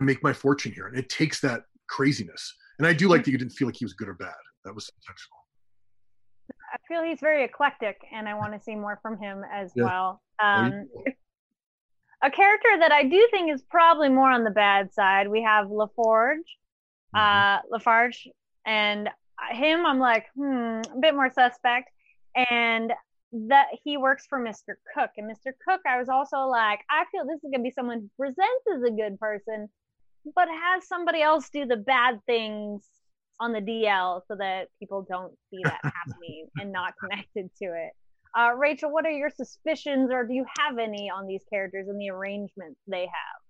[0.00, 0.86] make my fortune here.
[0.86, 2.54] And it takes that craziness.
[2.78, 4.34] And I do like that you didn't feel like he was good or bad.
[4.64, 5.38] That was intentional.
[6.72, 9.84] I feel he's very eclectic, and I want to see more from him as yeah.
[9.84, 10.22] well.
[10.42, 10.88] Um,
[12.22, 15.28] a character that I do think is probably more on the bad side.
[15.28, 16.44] We have LaForge,
[17.14, 17.18] mm-hmm.
[17.18, 18.28] uh, Lafarge,
[18.66, 19.08] and
[19.52, 21.90] him, I'm like, hmm, a bit more suspect.
[22.34, 22.92] And
[23.32, 24.74] that he works for Mr.
[24.94, 25.10] Cook.
[25.16, 25.52] And Mr.
[25.66, 28.82] Cook, I was also like, I feel this is gonna be someone who presents as
[28.82, 29.68] a good person,
[30.34, 32.86] but has somebody else do the bad things
[33.38, 37.92] on the DL so that people don't see that happening and not connected to it.
[38.36, 41.98] Uh, Rachel, what are your suspicions, or do you have any on these characters and
[42.00, 43.40] the arrangements they have?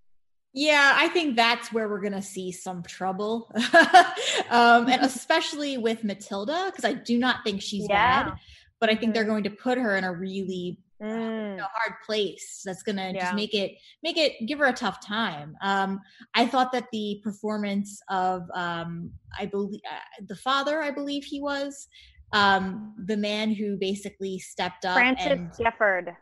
[0.52, 3.50] Yeah, I think that's where we're gonna see some trouble,
[4.50, 8.24] um, and especially with Matilda because I do not think she's yeah.
[8.24, 8.34] bad,
[8.80, 9.32] but I think they're mm-hmm.
[9.32, 11.58] going to put her in a really mm.
[11.58, 13.24] a hard place that's gonna yeah.
[13.24, 15.56] just make it make it give her a tough time.
[15.62, 16.00] Um,
[16.34, 21.40] I thought that the performance of um, I believe uh, the father, I believe he
[21.40, 21.88] was
[22.32, 24.94] um, the man who basically stepped up.
[24.94, 26.12] Francis and, Gifford.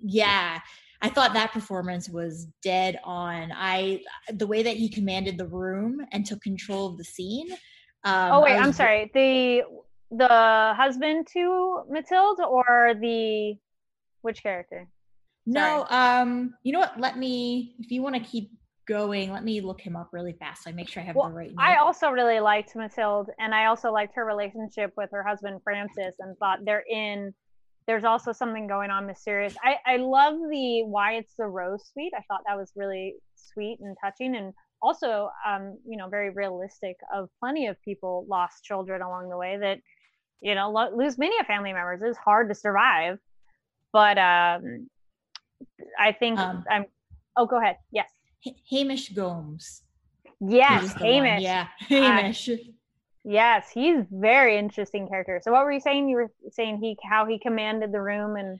[0.00, 0.60] Yeah.
[1.00, 3.52] I thought that performance was dead on.
[3.54, 4.00] I
[4.32, 7.52] the way that he commanded the room and took control of the scene.
[8.04, 9.10] Um, oh wait, I'm sorry.
[9.14, 9.62] The
[10.10, 13.56] the husband to Matilda or the
[14.22, 14.88] which character?
[15.46, 17.00] No, um, you know what?
[17.00, 18.50] Let me if you want to keep
[18.88, 19.32] going.
[19.32, 20.64] Let me look him up really fast.
[20.64, 21.58] So I make sure I have well, the right name.
[21.58, 26.14] I also really liked Mathilde, and I also liked her relationship with her husband Francis,
[26.18, 27.32] and thought they're in.
[27.86, 29.54] There's also something going on mysterious.
[29.62, 32.12] I I love the why it's the rose suite.
[32.16, 34.52] I thought that was really sweet and touching, and
[34.82, 36.96] also um you know very realistic.
[37.14, 39.78] Of plenty of people lost children along the way that
[40.40, 42.02] you know lo- lose many of family members.
[42.02, 43.18] It's hard to survive,
[43.92, 44.88] but um
[45.98, 46.86] I think um, I'm.
[47.36, 47.76] Oh, go ahead.
[47.90, 48.10] Yes.
[48.70, 49.82] Hamish Goames.
[50.40, 51.42] Yes, Hamish.
[51.42, 52.48] Yeah, Hamish.
[52.48, 52.56] Uh,
[53.24, 55.40] yes, he's very interesting character.
[55.42, 56.08] So what were you saying?
[56.08, 58.58] You were saying he how he commanded the room and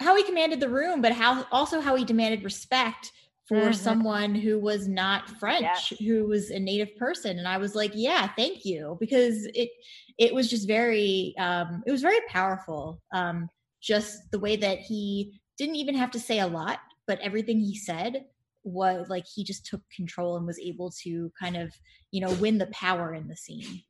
[0.00, 3.12] how he commanded the room, but how also how he demanded respect
[3.46, 3.72] for mm-hmm.
[3.72, 6.00] someone who was not French, yes.
[6.00, 7.38] who was a native person.
[7.38, 8.96] And I was like, yeah, thank you.
[8.98, 9.70] Because it
[10.18, 13.00] it was just very um it was very powerful.
[13.12, 13.48] Um
[13.82, 17.76] just the way that he didn't even have to say a lot, but everything he
[17.76, 18.24] said
[18.64, 21.72] was like he just took control and was able to kind of
[22.12, 23.82] you know win the power in the scene.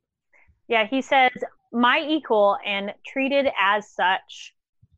[0.67, 1.31] Yeah he says
[1.71, 4.55] my equal and treated as such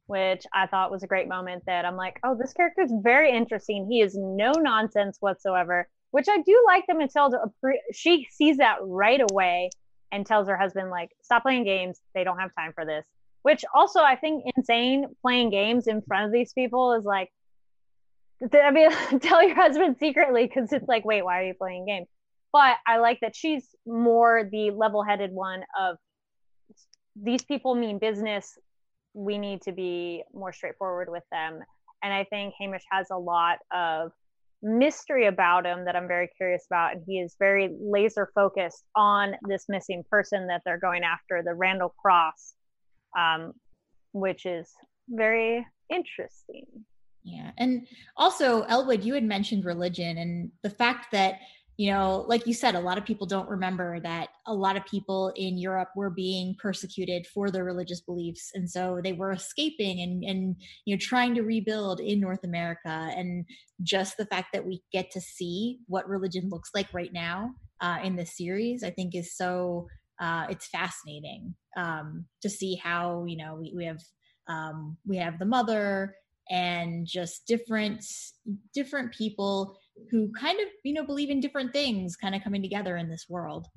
[0.07, 3.35] which i thought was a great moment that i'm like oh this character is very
[3.35, 3.87] interesting.
[3.89, 7.39] He is no nonsense whatsoever which i do like that matilda
[7.91, 9.69] she sees that right away
[10.11, 11.99] and tells her husband like stop playing games.
[12.13, 13.05] They don't have time for this
[13.45, 17.29] which also i think insane playing games in front of these people is like
[18.53, 18.89] I mean,
[19.21, 22.07] tell your husband secretly because it's like, wait, why are you playing games?
[22.51, 25.97] But I like that she's more the level-headed one of
[27.15, 28.57] these people mean business.
[29.13, 31.59] We need to be more straightforward with them.
[32.03, 34.11] And I think Hamish has a lot of
[34.61, 36.93] mystery about him that I'm very curious about.
[36.93, 41.53] And he is very laser focused on this missing person that they're going after, the
[41.53, 42.53] Randall Cross,
[43.17, 43.53] um,
[44.13, 44.69] which is
[45.09, 46.65] very interesting.
[47.23, 47.51] Yeah.
[47.57, 51.39] And also, Elwood, you had mentioned religion and the fact that,
[51.77, 54.85] you know, like you said, a lot of people don't remember that a lot of
[54.85, 58.51] people in Europe were being persecuted for their religious beliefs.
[58.53, 63.11] And so they were escaping and, and, you know, trying to rebuild in North America.
[63.17, 63.43] And
[63.81, 67.97] just the fact that we get to see what religion looks like right now uh,
[68.03, 69.87] in this series, I think is so,
[70.19, 73.99] uh, it's fascinating um, to see how, you know, we, we have,
[74.47, 76.15] um, we have the mother
[76.49, 78.05] and just different
[78.73, 79.77] different people
[80.11, 83.25] who kind of you know believe in different things kind of coming together in this
[83.29, 83.67] world.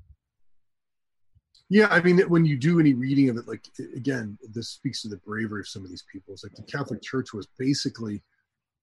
[1.70, 5.08] Yeah i mean when you do any reading of it like again this speaks to
[5.08, 6.34] the bravery of some of these people.
[6.34, 8.22] It's like the catholic church was basically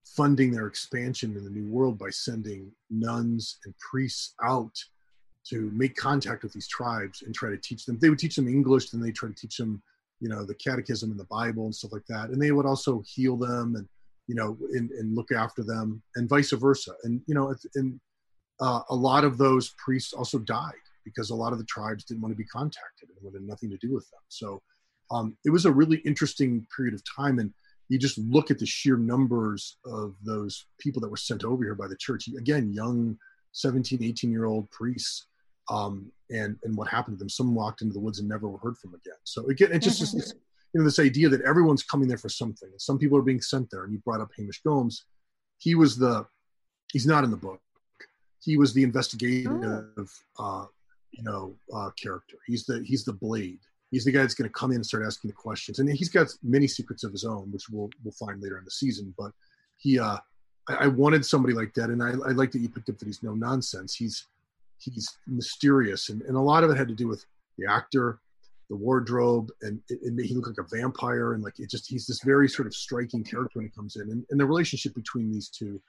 [0.05, 4.75] funding their expansion in the new world by sending nuns and priests out
[5.49, 7.97] to make contact with these tribes and try to teach them.
[7.99, 9.81] They would teach them english then they try to teach them
[10.21, 12.29] you know the catechism and the bible and stuff like that.
[12.29, 13.87] And they would also heal them and
[14.27, 16.93] you know and, and look after them and vice versa.
[17.03, 17.99] And you know and
[18.59, 22.21] uh, a lot of those priests also died because a lot of the tribes didn't
[22.21, 24.21] want to be contacted and wanted nothing to do with them.
[24.29, 24.61] So
[25.11, 27.39] um, it was a really interesting period of time.
[27.39, 27.53] And
[27.89, 31.75] you just look at the sheer numbers of those people that were sent over here
[31.75, 32.27] by the church.
[32.27, 33.17] Again young
[33.51, 35.27] 17 18 year old priests
[35.69, 37.29] um, and and what happened to them.
[37.29, 39.17] Some walked into the woods and never were heard from again.
[39.23, 40.19] So again, it just mm-hmm.
[40.19, 40.35] is
[40.73, 42.69] you know this idea that everyone's coming there for something.
[42.77, 43.83] Some people are being sent there.
[43.83, 45.03] And you brought up Hamish Goames.
[45.57, 46.25] He was the
[46.91, 47.61] he's not in the book.
[48.41, 50.63] He was the investigative oh.
[50.63, 50.65] uh,
[51.11, 52.37] you know uh, character.
[52.45, 53.59] He's the he's the blade.
[53.91, 55.79] He's the guy that's going to come in and start asking the questions.
[55.79, 58.71] And he's got many secrets of his own, which we'll we'll find later in the
[58.71, 59.13] season.
[59.17, 59.31] But
[59.77, 60.17] he uh,
[60.67, 63.05] I, I wanted somebody like that, and I, I like that you picked up that
[63.05, 63.95] he's no nonsense.
[63.95, 64.27] He's
[64.79, 67.25] he's mysterious and, and a lot of it had to do with
[67.57, 68.19] the actor,
[68.69, 71.87] the wardrobe, and it, it made he look like a vampire, and like it just
[71.87, 74.93] he's this very sort of striking character when he comes in, and, and the relationship
[74.95, 75.81] between these two,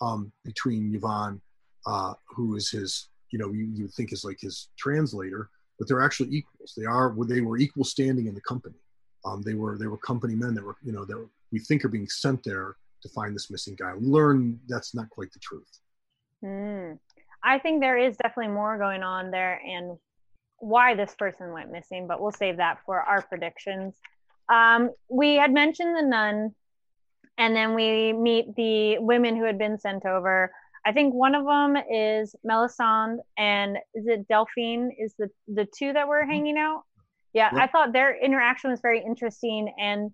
[0.00, 1.40] um, between Yvon,
[1.86, 6.02] uh, who is his, you know, you, you think is like his translator, but they're
[6.02, 6.74] actually equals.
[6.76, 8.76] They are they were equal standing in the company.
[9.24, 11.88] Um, they were they were company men that were you know that we think are
[11.88, 13.92] being sent there to find this missing guy.
[14.00, 15.78] Learn that's not quite the truth.
[16.42, 16.98] Mm.
[17.44, 19.98] I think there is definitely more going on there and
[20.58, 23.94] why this person went missing, but we'll save that for our predictions.
[24.48, 26.54] Um, we had mentioned the nun,
[27.36, 30.52] and then we meet the women who had been sent over.
[30.84, 34.92] I think one of them is Melisande, and is it Delphine?
[34.98, 36.30] Is the the two that were mm-hmm.
[36.30, 36.82] hanging out?
[37.32, 40.12] Yeah, I thought their interaction was very interesting, and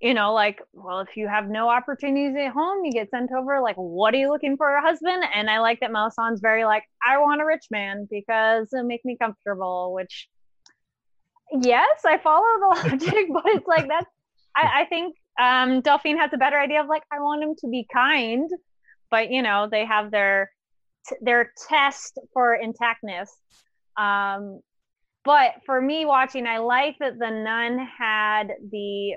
[0.00, 3.60] you know, like, well, if you have no opportunities at home, you get sent over.
[3.60, 5.24] Like, what are you looking for a husband?
[5.34, 9.04] And I like that Melisandre's very like, I want a rich man because it'll make
[9.04, 9.92] me comfortable.
[9.94, 10.28] Which,
[11.52, 14.10] yes, I follow the logic, but it's like that's.
[14.56, 17.68] I, I think um, Delphine has a better idea of like, I want him to
[17.68, 18.48] be kind,
[19.10, 20.50] but you know, they have their
[21.20, 23.28] their test for intactness.
[23.96, 24.60] Um,
[25.24, 29.14] but for me watching, I like that the nun had the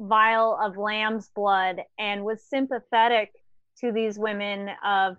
[0.00, 3.30] vial of lamb's blood and was sympathetic
[3.80, 5.16] to these women of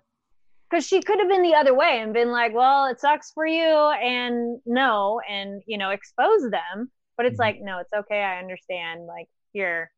[0.68, 3.46] because she could have been the other way and been like well it sucks for
[3.46, 6.90] you and no and you know expose them.
[7.16, 7.42] But it's mm-hmm.
[7.42, 9.90] like no it's okay i understand like here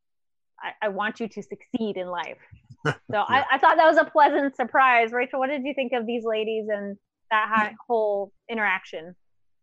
[0.61, 2.39] I, I want you to succeed in life.
[2.87, 3.25] So yeah.
[3.27, 5.11] I, I thought that was a pleasant surprise.
[5.11, 6.99] Rachel what did you think of these ladies and
[7.31, 9.15] that whole interaction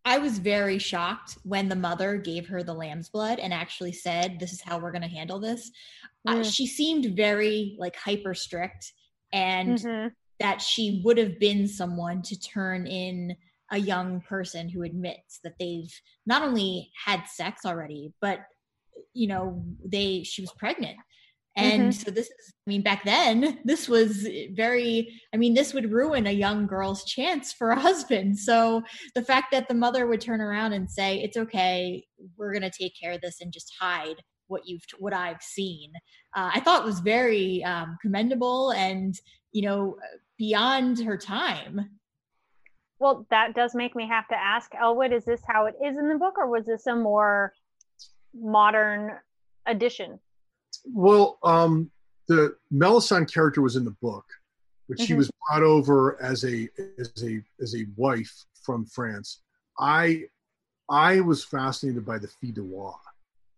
[0.04, 4.40] I was very shocked when the mother gave her the lamb's blood and actually said,
[4.40, 5.72] "This is how we're going to handle this."
[6.28, 6.40] Mm.
[6.40, 8.94] Uh, she seemed very like hyper strict,
[9.32, 10.08] and mm-hmm.
[10.40, 13.36] that she would have been someone to turn in
[13.72, 15.94] a young person who admits that they've
[16.26, 18.40] not only had sex already, but
[19.14, 20.98] you know they she was pregnant
[21.56, 21.92] and mm-hmm.
[21.92, 26.28] so this is i mean back then this was very i mean this would ruin
[26.28, 28.38] a young girl's chance for a husband.
[28.38, 28.82] So
[29.16, 32.04] the fact that the mother would turn around and say it's okay
[32.38, 34.16] we're going to take care of this and just hide
[34.48, 35.92] what you've what i've seen
[36.36, 39.16] uh, i thought was very um, commendable and
[39.54, 39.98] you know
[40.42, 41.88] beyond her time.
[42.98, 46.10] Well that does make me have to ask elwood is this how it is in
[46.10, 47.54] the book or was this a more
[48.34, 49.12] modern
[49.68, 50.20] addition
[50.86, 51.92] well, um,
[52.28, 54.26] the Melisande character was in the book,
[54.88, 55.06] but mm-hmm.
[55.06, 59.42] she was brought over as a as a as a wife from France.
[59.80, 60.24] I
[60.90, 62.92] I was fascinated by the Filles du Roi,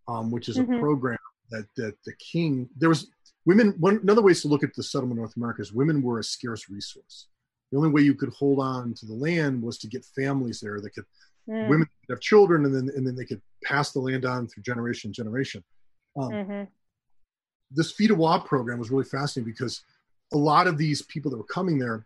[0.08, 0.74] um, which is mm-hmm.
[0.74, 1.18] a program
[1.52, 3.12] that that the king there was
[3.46, 3.76] women.
[3.80, 6.24] One another way to look at the settlement of North America is women were a
[6.24, 7.28] scarce resource.
[7.72, 10.80] The only way you could hold on to the land was to get families there
[10.80, 11.06] that could
[11.50, 11.68] mm.
[11.70, 14.64] women could have children, and then and then they could pass the land on through
[14.64, 15.64] generation to generation.
[16.18, 16.64] Um, mm-hmm
[17.74, 19.84] this Filles du Roi program was really fascinating because
[20.34, 22.06] a lot of these people that were coming there,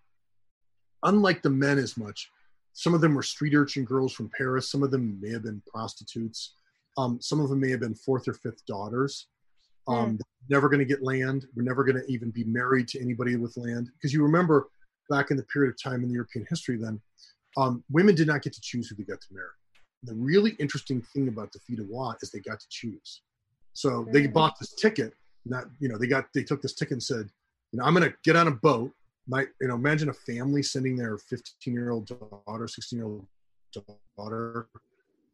[1.03, 2.31] unlike the men as much,
[2.73, 4.69] some of them were street urchin girls from Paris.
[4.69, 6.53] Some of them may have been prostitutes.
[6.97, 9.27] Um, some of them may have been fourth or fifth daughters.
[9.87, 10.21] Um, mm.
[10.49, 11.45] Never going to get land.
[11.55, 13.89] We're never going to even be married to anybody with land.
[13.93, 14.69] Because you remember
[15.09, 17.01] back in the period of time in the European history, then
[17.57, 19.47] um, women did not get to choose who they got to marry.
[20.03, 23.21] The really interesting thing about the du Roi is they got to choose.
[23.73, 25.13] So they bought this ticket
[25.49, 27.29] not you know they got they took this ticket and said
[27.71, 28.91] you know i'm going to get on a boat.
[29.27, 33.27] My you know imagine a family sending their 15 year old daughter 16 year old
[34.17, 34.67] daughter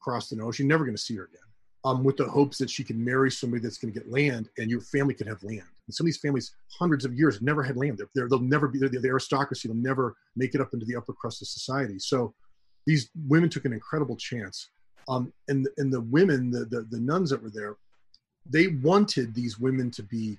[0.01, 1.39] across the ocean never going to see her again
[1.85, 4.69] um, with the hopes that she can marry somebody that's going to get land and
[4.69, 5.61] your family could have land.
[5.85, 8.01] And some of these families hundreds of years never had land.
[8.15, 9.67] They're, they'll never be the, the aristocracy.
[9.67, 11.99] They'll never make it up into the upper crust of society.
[11.99, 12.33] So
[12.85, 14.69] these women took an incredible chance
[15.07, 17.75] um, and and the women the, the the nuns that were there
[18.49, 20.37] they wanted these women to be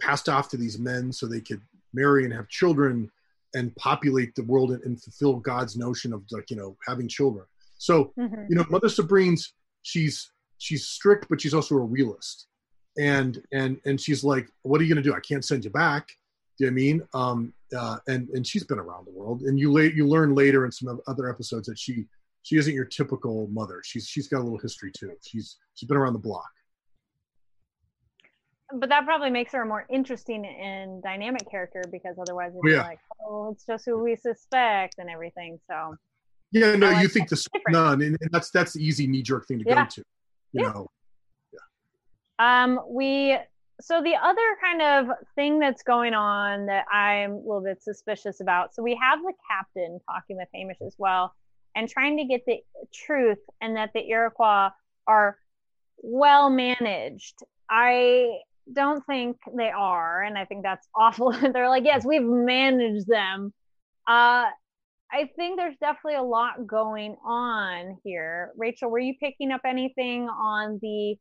[0.00, 1.60] passed off to these men so they could
[1.94, 3.10] marry and have children
[3.54, 7.44] and populate the world and, and fulfill God's notion of like you know having children.
[7.78, 8.44] So mm-hmm.
[8.48, 9.52] you know, Mother Sabrine's
[9.82, 12.46] she's she's strict, but she's also a realist,
[12.98, 15.14] and and and she's like, what are you gonna do?
[15.14, 16.08] I can't send you back.
[16.58, 17.02] Do you know I mean?
[17.14, 20.64] Um, uh, and and she's been around the world, and you late you learn later
[20.64, 22.06] in some other episodes that she
[22.42, 23.82] she isn't your typical mother.
[23.84, 25.12] She's she's got a little history too.
[25.22, 26.50] She's she's been around the block
[28.74, 32.82] but that probably makes her a more interesting and dynamic character because otherwise it's yeah.
[32.82, 35.58] like, oh, it's just who we suspect and everything.
[35.68, 35.96] So
[36.52, 39.58] yeah, no, like you think the and, and, that's that's the easy knee jerk thing
[39.60, 39.84] to yeah.
[39.84, 40.02] go to,
[40.52, 40.72] you yeah.
[40.72, 40.90] know.
[41.52, 42.64] Yeah.
[42.64, 43.38] Um, we
[43.80, 48.40] so the other kind of thing that's going on that I'm a little bit suspicious
[48.40, 48.74] about.
[48.74, 51.34] So we have the captain talking with Hamish as well,
[51.74, 52.60] and trying to get the
[52.92, 54.70] truth and that the Iroquois
[55.06, 55.38] are
[56.02, 57.42] well managed.
[57.70, 58.40] I
[58.72, 61.32] don't think they are, and I think that's awful.
[61.52, 63.52] They're like, yes, we've managed them.
[64.06, 64.46] Uh,
[65.12, 68.52] I think there's definitely a lot going on here.
[68.56, 71.16] Rachel, were you picking up anything on the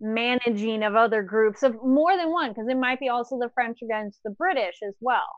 [0.00, 2.50] managing of other groups of more than one?
[2.50, 5.28] Because it might be also the French against the British as well.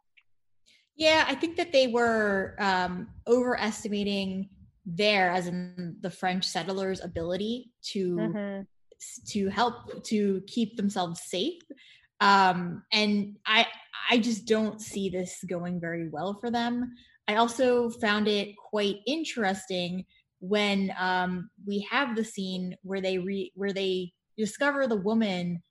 [0.96, 4.48] Yeah, I think that they were um, overestimating
[4.84, 8.62] there, as in the French settlers' ability to mm-hmm.
[9.28, 11.62] To help to keep themselves safe.
[12.20, 13.66] Um, and I
[14.10, 16.94] I just don't see this going very well for them.
[17.28, 20.06] I also found it quite interesting
[20.40, 25.62] when um, we have the scene where they re- where they discover the woman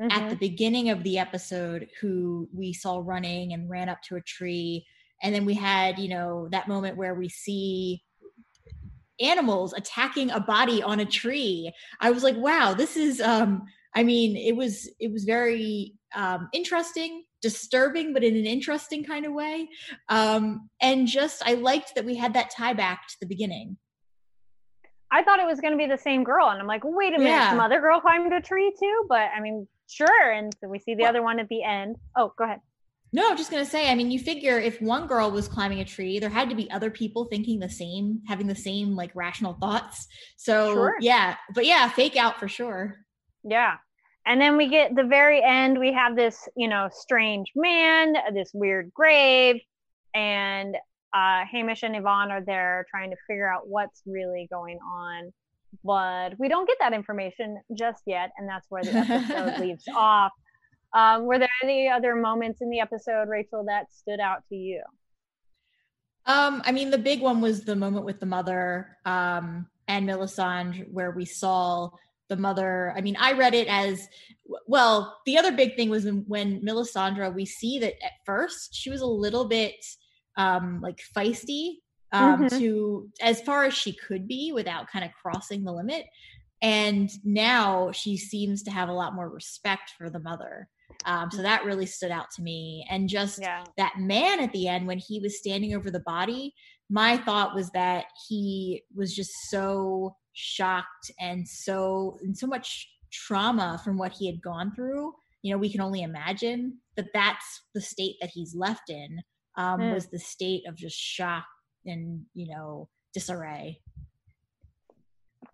[0.00, 0.10] mm-hmm.
[0.10, 4.20] at the beginning of the episode who we saw running and ran up to a
[4.20, 4.84] tree
[5.22, 8.02] and then we had you know that moment where we see
[9.20, 13.62] animals attacking a body on a tree i was like wow this is um
[13.94, 19.24] i mean it was it was very um interesting disturbing but in an interesting kind
[19.24, 19.68] of way
[20.08, 23.76] um and just i liked that we had that tie back to the beginning
[25.10, 27.18] I thought it was going to be the same girl, and I'm like, wait a
[27.18, 27.50] minute, yeah.
[27.50, 29.06] some other girl climbed a tree too.
[29.08, 30.32] But I mean, sure.
[30.32, 31.96] And so we see the well, other one at the end.
[32.16, 32.60] Oh, go ahead.
[33.12, 33.90] No, I'm just gonna say.
[33.90, 36.70] I mean, you figure if one girl was climbing a tree, there had to be
[36.70, 40.06] other people thinking the same, having the same like rational thoughts.
[40.36, 40.96] So sure.
[41.00, 42.96] yeah, but yeah, fake out for sure.
[43.44, 43.76] Yeah.
[44.26, 48.50] And then we get the very end, we have this, you know, strange man, this
[48.52, 49.56] weird grave,
[50.14, 50.76] and
[51.14, 55.32] uh, Hamish and Yvon are there trying to figure out what's really going on.
[55.82, 60.32] But we don't get that information just yet, and that's where the episode leaves off.
[60.98, 64.82] Um, were there any other moments in the episode, Rachel, that stood out to you?
[66.26, 70.90] Um, I mean, the big one was the moment with the mother um, and Melisandre,
[70.90, 71.90] where we saw
[72.28, 72.92] the mother.
[72.96, 74.08] I mean, I read it as
[74.66, 75.16] well.
[75.24, 79.06] The other big thing was when Melisandre, we see that at first she was a
[79.06, 79.76] little bit
[80.36, 81.76] um, like feisty
[82.10, 82.58] um, mm-hmm.
[82.58, 86.06] to as far as she could be without kind of crossing the limit.
[86.60, 90.68] And now she seems to have a lot more respect for the mother.
[91.04, 92.86] Um, so that really stood out to me.
[92.90, 93.64] And just yeah.
[93.76, 96.54] that man at the end, when he was standing over the body,
[96.90, 103.80] my thought was that he was just so shocked and so and so much trauma
[103.84, 105.12] from what he had gone through.
[105.42, 109.20] You know, we can only imagine that that's the state that he's left in
[109.56, 109.94] um, mm.
[109.94, 111.44] was the state of just shock
[111.84, 113.80] and you know disarray.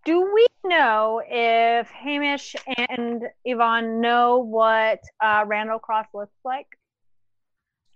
[0.05, 2.57] Do we know if Hamish
[2.89, 6.67] and Yvon know what uh, Randall Cross looks like?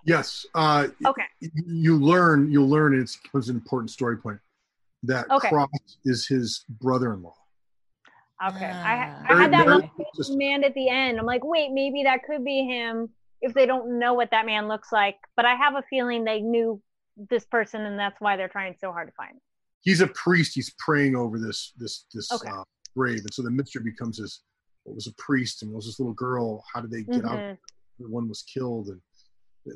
[0.05, 0.47] Yes.
[0.55, 1.25] Uh, okay.
[1.41, 2.51] You learn.
[2.51, 2.95] You'll learn.
[2.95, 4.41] And it's, it's an important story point
[5.03, 5.49] that okay.
[5.49, 5.69] Cross
[6.05, 7.35] is his brother-in-law.
[8.49, 8.71] Okay.
[8.71, 9.91] Uh, I, I had that
[10.31, 11.19] man at the end.
[11.19, 13.11] I'm like, wait, maybe that could be him
[13.43, 15.17] if they don't know what that man looks like.
[15.37, 16.81] But I have a feeling they knew
[17.31, 19.41] this person, and that's why they're trying so hard to find him.
[19.81, 20.53] He's a priest.
[20.55, 22.51] He's praying over this this this okay.
[22.51, 22.65] uh,
[22.97, 24.43] grave, and so the mystery becomes his.
[24.85, 26.65] What was a priest, and was this little girl?
[26.73, 27.51] How did they get mm-hmm.
[27.51, 27.57] out?
[27.99, 29.01] One was killed, and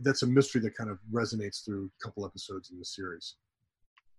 [0.02, 3.36] that's a mystery that kind of resonates through a couple episodes in the series.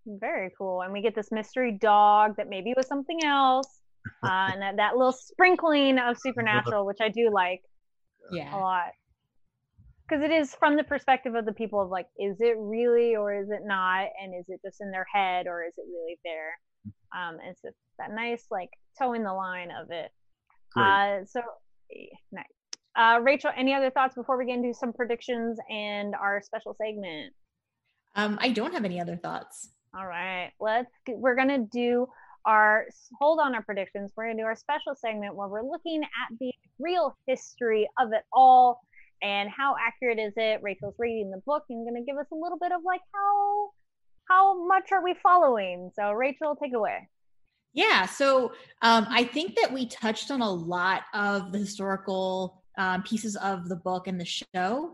[0.05, 3.79] Very cool, and we get this mystery dog that maybe was something else,
[4.23, 7.61] uh, and that, that little sprinkling of supernatural, which I do like.
[8.31, 8.91] Yeah, a lot
[10.07, 13.33] because it is from the perspective of the people of like is it really or
[13.33, 14.07] is it not?
[14.21, 16.57] And is it just in their head or is it really there?
[17.15, 20.11] Um and it's that nice like toeing the line of it.
[20.73, 20.85] Great.
[20.85, 21.41] uh so
[22.31, 22.45] nice.
[22.95, 27.33] Uh rachel any other thoughts before we get into some predictions and our special segment?
[28.15, 29.69] Um i don't have any other thoughts.
[29.97, 32.07] All right let's we're gonna do
[32.45, 32.87] our
[33.19, 34.11] hold on our predictions.
[34.17, 38.23] We're gonna do our special segment where we're looking at the real history of it
[38.33, 38.81] all
[39.23, 40.61] and how accurate is it?
[40.61, 43.69] Rachel's reading the book and going to give us a little bit of like how
[44.29, 45.91] how much are we following?
[45.95, 47.09] So Rachel, take it away.
[47.73, 48.51] Yeah, so
[48.81, 53.67] um, I think that we touched on a lot of the historical um, pieces of
[53.67, 54.93] the book and the show.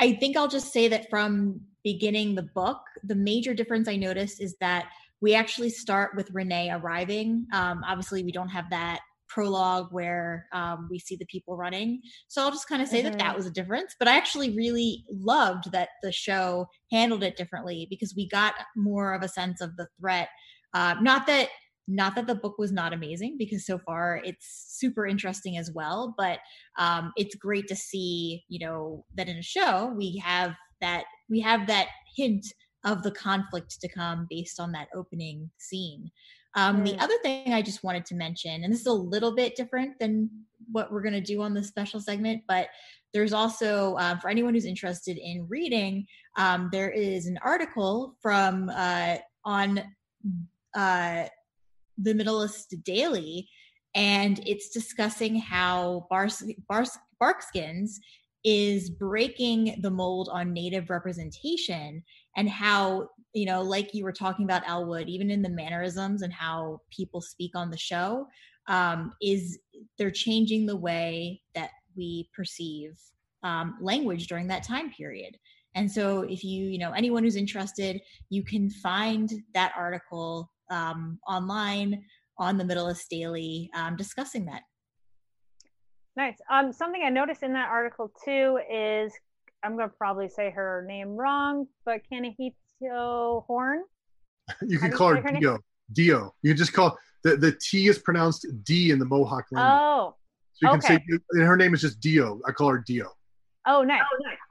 [0.00, 4.42] I think I'll just say that from beginning the book, the major difference I noticed
[4.42, 7.46] is that we actually start with Renee arriving.
[7.52, 9.00] Um, obviously, we don't have that
[9.36, 12.00] prologue where um, we see the people running.
[12.28, 13.10] So I'll just kind of say mm-hmm.
[13.10, 13.36] that that mm-hmm.
[13.36, 13.94] was a difference.
[13.98, 19.12] But I actually really loved that the show handled it differently because we got more
[19.12, 20.28] of a sense of the threat.
[20.72, 21.50] Uh, not that
[21.86, 26.16] not that the book was not amazing because so far it's super interesting as well
[26.18, 26.40] but
[26.78, 31.40] um, it's great to see you know that in a show we have that we
[31.40, 32.44] have that hint
[32.86, 36.10] of the conflict to come based on that opening scene.
[36.56, 36.84] Um, Mm.
[36.86, 39.98] The other thing I just wanted to mention, and this is a little bit different
[39.98, 40.30] than
[40.72, 42.68] what we're going to do on this special segment, but
[43.12, 48.70] there's also, um, for anyone who's interested in reading, um, there is an article from
[48.74, 49.80] uh, on
[50.74, 51.24] uh,
[51.98, 53.48] the Middleist Daily,
[53.94, 58.00] and it's discussing how Bars- Bars- Barkskins
[58.44, 62.02] is breaking the mold on native representation
[62.36, 66.32] and how you know like you were talking about elwood even in the mannerisms and
[66.32, 68.26] how people speak on the show
[68.68, 69.58] um, is
[69.98, 72.98] they're changing the way that we perceive
[73.42, 75.36] um, language during that time period
[75.74, 81.18] and so if you you know anyone who's interested you can find that article um,
[81.28, 82.02] online
[82.38, 84.62] on the Middleist Daily um, discussing that.
[86.16, 86.38] Nice.
[86.50, 89.12] Um, something I noticed in that article too is
[89.62, 92.00] I'm gonna probably say her name wrong, but
[92.82, 93.82] Kaniehtiio Horn.
[94.66, 95.40] You can call say her her name?
[95.40, 95.58] Dio.
[95.92, 96.34] Dio.
[96.42, 99.72] You just call the the T is pronounced D in the Mohawk language.
[99.72, 100.14] Oh,
[100.54, 101.04] so you can okay.
[101.08, 102.40] say and her name is just Dio.
[102.46, 103.10] I call her Dio.
[103.66, 104.02] oh, nice.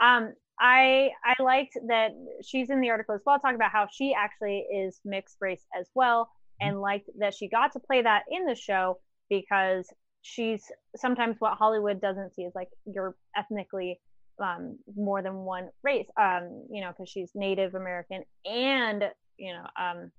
[0.01, 2.11] Um, I I liked that
[2.43, 5.87] she's in the article as well, talking about how she actually is mixed race as
[5.95, 8.99] well, and liked that she got to play that in the show
[9.29, 9.87] because
[10.21, 10.63] she's
[10.95, 13.99] sometimes what Hollywood doesn't see is like you're ethnically
[14.39, 19.03] um, more than one race, um, you know, because she's Native American and
[19.37, 20.11] you know, um,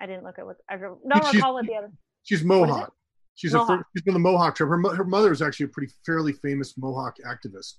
[0.00, 0.98] I didn't look at what I don't
[1.34, 1.90] recall what the other.
[2.24, 2.42] She's?
[2.42, 2.92] Mohawk.
[3.36, 3.78] She's a Mohawk.
[3.78, 4.70] fir- she's from the Mohawk tribe.
[4.70, 7.74] Her her mother is actually a pretty fairly famous Mohawk activist.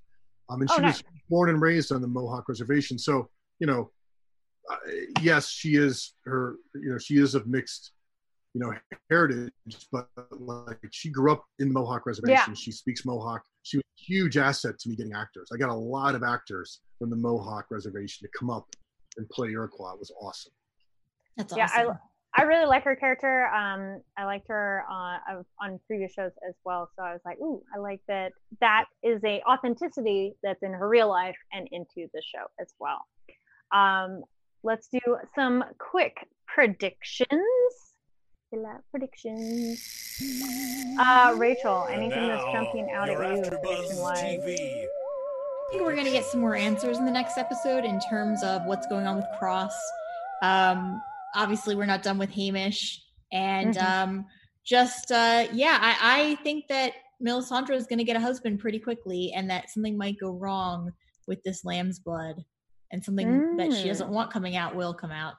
[0.50, 0.96] Um, and Oh, she nice.
[0.98, 2.98] was born and raised on the Mohawk reservation.
[2.98, 3.30] So
[3.60, 3.92] you know,
[4.72, 4.78] uh,
[5.22, 6.56] yes, she is her.
[6.76, 7.92] You know, she is of mixed,
[8.54, 8.74] you know,
[9.10, 9.52] heritage.
[9.92, 12.56] But like, she grew up in the Mohawk reservation.
[12.56, 13.44] She speaks Mohawk.
[13.68, 15.50] She was a huge asset to me getting actors.
[15.54, 18.66] I got a lot of actors from the Mohawk reservation to come up
[19.18, 19.92] and play Iroquois.
[19.94, 20.54] It was awesome.
[21.36, 21.60] That's awesome.
[21.88, 21.98] Yeah, I-
[22.40, 23.48] I really like her character.
[23.48, 26.88] Um, I liked her on on previous shows as well.
[26.96, 28.32] So I was like, ooh, I like that.
[28.62, 33.08] That is a authenticity that's in her real life and into the show as well.
[33.72, 34.24] Um,
[34.62, 35.00] let's do
[35.34, 37.87] some quick predictions.
[38.50, 39.84] Fila- Predictions.
[41.00, 44.18] Uh, Rachel, anything that's jumping out at you prediction wise?
[44.20, 44.38] I
[45.72, 48.88] think we're gonna get some more answers in the next episode in terms of what's
[48.88, 49.78] going on with Cross.
[50.42, 51.02] Um,
[51.36, 53.02] obviously, we're not done with Hamish,
[53.34, 53.84] and Mhm.
[53.84, 54.26] um,
[54.64, 59.34] just uh, yeah, I, I think that Melisandre is gonna get a husband pretty quickly,
[59.34, 60.94] and that something might go wrong
[61.28, 62.46] with this lamb's blood,
[62.92, 63.88] and something that she Mm.
[63.88, 65.34] doesn't want coming out will come out.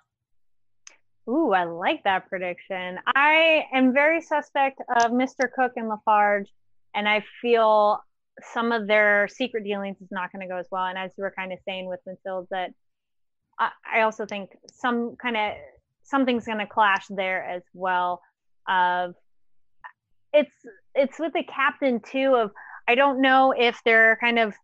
[1.29, 2.99] Ooh, I like that prediction.
[3.07, 5.51] I am very suspect of Mr.
[5.55, 6.51] Cook and Lafarge,
[6.95, 8.03] and I feel
[8.55, 10.85] some of their secret dealings is not going to go as well.
[10.87, 12.71] And as you were kind of saying with Mathilde, that
[13.59, 15.53] I, I also think some kind of
[16.03, 18.23] something's going to clash there as well.
[18.67, 19.15] Of
[20.33, 20.55] it's
[20.95, 22.37] it's with the captain too.
[22.37, 22.53] Of
[22.89, 24.55] I don't know if they're kind of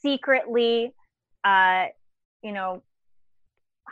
[0.00, 0.94] secretly,
[1.44, 1.86] uh,
[2.42, 2.82] you know,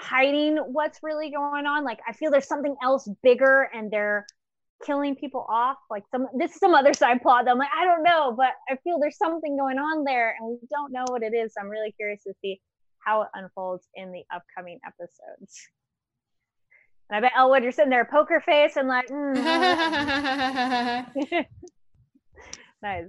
[0.01, 1.85] hiding what's really going on.
[1.85, 4.27] Like I feel there's something else bigger and they're
[4.85, 5.79] killing people off.
[5.91, 8.53] Like some this is some other side plot that I'm like, I don't know, but
[8.69, 11.55] I feel there's something going on there and we don't know what it is.
[11.55, 12.61] So I'm really curious to see
[12.99, 15.69] how it unfolds in the upcoming episodes.
[17.09, 19.37] And I bet Elwood, you're sitting there poker face and like, mm,
[22.83, 23.05] nice.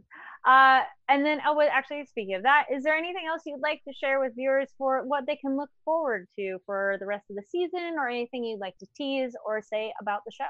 [0.48, 0.80] Uh,
[1.10, 4.22] and then Elwood, actually speaking of that, is there anything else you'd like to share
[4.22, 7.96] with viewers for what they can look forward to for the rest of the season,
[7.98, 10.46] or anything you'd like to tease or say about the show?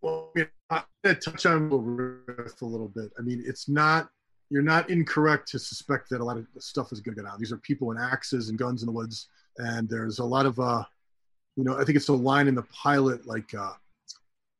[0.00, 0.32] Well,
[0.70, 3.12] I'm going to touch on riff a little bit.
[3.18, 4.08] I mean, it's not
[4.48, 7.38] you're not incorrect to suspect that a lot of stuff is going to go down.
[7.38, 9.28] These are people with axes and guns in the woods,
[9.58, 10.82] and there's a lot of, uh,
[11.56, 13.72] you know, I think it's a line in the pilot like uh,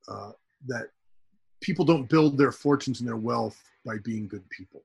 [0.09, 0.33] uh,
[0.67, 0.89] that
[1.63, 4.83] people don't build their fortunes and their wealth by being good people.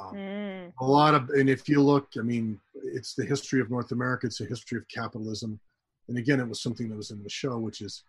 [0.00, 3.68] Um, Mm, a lot of and if you look i mean it's the history of
[3.68, 5.58] north america it's a history of capitalism.
[6.08, 8.04] And again it was something that was in the show which is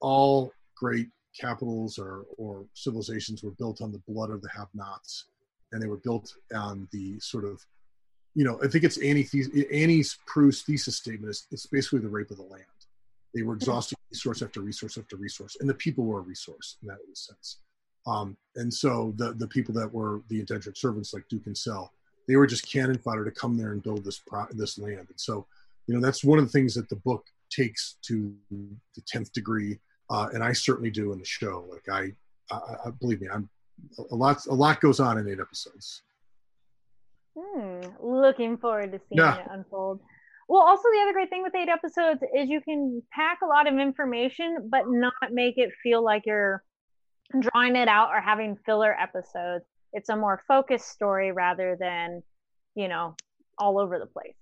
[0.00, 5.26] all great capitals or or civilizations were built on the blood of the have nots
[5.72, 7.64] and they were built on the sort of
[8.34, 9.28] you know i think it's annie
[9.70, 12.77] annie's Proulx thesis statement is it's basically the rape of the land
[13.38, 16.88] they were exhausting resource after resource after resource and the people were a resource in
[16.88, 17.58] that sense
[18.08, 21.92] um, and so the the people that were the indentured servants like Duquet and Sel,
[22.26, 25.06] they were just cannon fodder to come there and build this pro- this land.
[25.10, 25.46] And so,
[25.86, 29.78] you know, that's one of the things that the book takes to the tenth degree,
[30.10, 31.66] uh, and I certainly do in the show.
[31.70, 33.48] Like I, I, I believe me, I'm
[34.10, 36.02] a lot a lot goes on in eight episodes.
[37.38, 39.40] Hmm, looking forward to seeing Yeah.
[39.40, 40.00] it unfold.
[40.48, 43.66] Well, also the other great thing with eight episodes is you can pack a lot
[43.70, 46.64] of information, but not make it feel like you're
[47.38, 49.64] drawing it out or having filler episodes.
[49.92, 52.22] It's a more focused story rather than,
[52.74, 53.14] you know,
[53.58, 54.34] all over the place.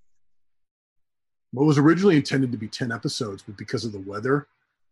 [1.53, 4.47] What was originally intended to be 10 episodes, but because of the weather,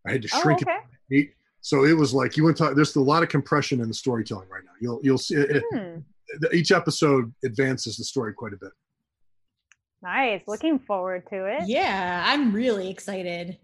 [0.06, 0.72] I had to Oh, shrink okay.
[0.76, 1.34] it to eight.
[1.60, 4.48] So it was like you went to, there's a lot of compression in the storytelling
[4.48, 4.72] right now.
[4.80, 5.98] You'll you'll see it, Hmm,
[6.52, 8.72] each episode advances the story quite a bit.
[10.04, 10.42] Nice.
[10.46, 11.68] Looking forward to it.
[11.68, 13.58] Yeah, I'm really excited.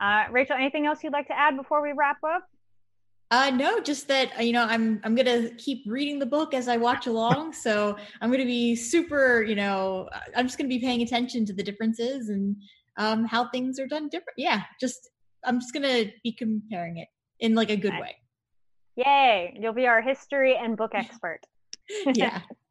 [0.00, 2.42] Uh, Rachel, anything else you'd like to add before we wrap up?
[3.30, 6.68] Uh, no, just that uh, you know, I'm I'm gonna keep reading the book as
[6.68, 7.52] I watch along.
[7.52, 11.52] So I'm gonna be super, you know, uh, I'm just gonna be paying attention to
[11.52, 12.56] the differences and
[12.96, 14.38] um, how things are done different.
[14.38, 15.10] Yeah, just
[15.44, 17.08] I'm just gonna be comparing it
[17.40, 18.16] in like a good way.
[18.96, 19.56] Yay!
[19.58, 21.40] You'll be our history and book expert.
[22.14, 22.40] Yeah,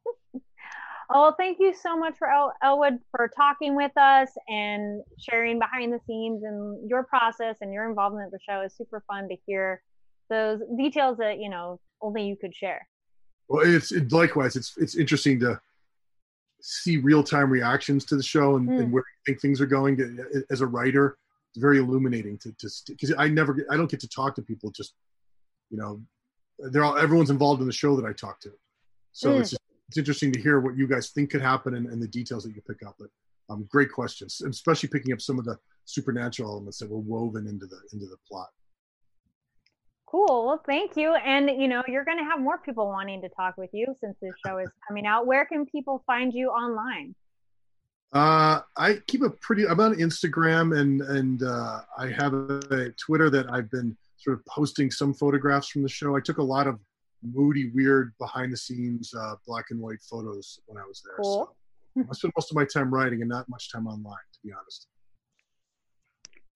[1.10, 5.92] Oh, thank you so much for El- Elwood for talking with us and sharing behind
[5.92, 9.36] the scenes and your process and your involvement with the show is super fun to
[9.46, 9.82] hear
[10.30, 12.86] those details that you know only you could share.
[13.48, 14.56] Well, it's it, likewise.
[14.56, 15.60] It's it's interesting to
[16.60, 18.80] see real time reactions to the show and, Mm.
[18.80, 20.18] and where you think things are going.
[20.50, 21.18] As a writer,
[21.50, 24.70] it's very illuminating to to because I never I don't get to talk to people.
[24.70, 24.94] Just
[25.70, 26.00] you know,
[26.58, 28.52] they're all everyone's involved in the show that I talk to,
[29.12, 29.40] so Mm.
[29.40, 32.08] it's just, it's interesting to hear what you guys think could happen and, and the
[32.08, 32.96] details that you pick up.
[32.98, 33.08] But
[33.50, 37.66] um, great questions, especially picking up some of the supernatural elements that were woven into
[37.66, 38.48] the into the plot.
[40.06, 40.46] Cool.
[40.46, 41.14] Well, thank you.
[41.14, 44.16] And you know, you're going to have more people wanting to talk with you since
[44.22, 45.26] this show is coming out.
[45.26, 47.14] Where can people find you online?
[48.12, 49.66] Uh, I keep a pretty.
[49.66, 54.38] I'm on Instagram and and uh, I have a, a Twitter that I've been sort
[54.38, 56.16] of posting some photographs from the show.
[56.16, 56.78] I took a lot of
[57.24, 61.16] moody, weird, behind the scenes, uh, black and white photos when I was there.
[61.16, 61.56] Cool.
[61.96, 64.52] So I spent most of my time writing and not much time online, to be
[64.52, 64.88] honest.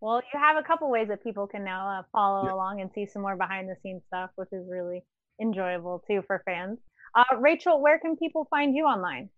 [0.00, 2.54] Well, you have a couple ways that people can now uh, follow Yeah.
[2.54, 5.02] along and see some more behind the scenes stuff, which is really
[5.40, 6.78] enjoyable too for fans.
[7.16, 9.30] Uh, Rachel, where can people find you online?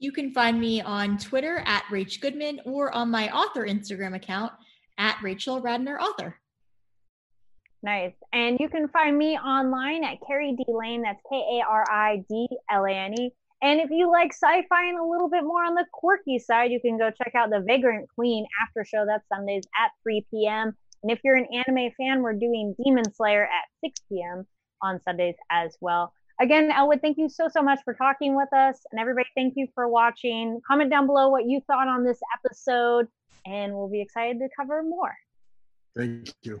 [0.00, 4.52] you can find me on Twitter at Rach Goodman or on my author Instagram account
[4.96, 6.36] at Rachel Radner Author.
[7.82, 8.14] Nice.
[8.32, 11.02] And you can find me online at Kari D Lane.
[11.02, 13.30] That's K A R I D L A N E.
[13.60, 16.80] And if you like sci-fi and a little bit more on the quirky side, you
[16.80, 19.04] can go check out the Vagrant Queen after show.
[19.04, 20.76] That's Sundays at 3 p.m.
[21.02, 24.46] And if you're an anime fan, we're doing Demon Slayer at 6 p.m.
[24.82, 26.12] on Sundays as well.
[26.40, 28.78] Again, Elwood, thank you so, so much for talking with us.
[28.92, 30.60] And everybody, thank you for watching.
[30.66, 33.08] Comment down below what you thought on this episode,
[33.44, 35.16] and we'll be excited to cover more.
[35.96, 36.60] Thank you.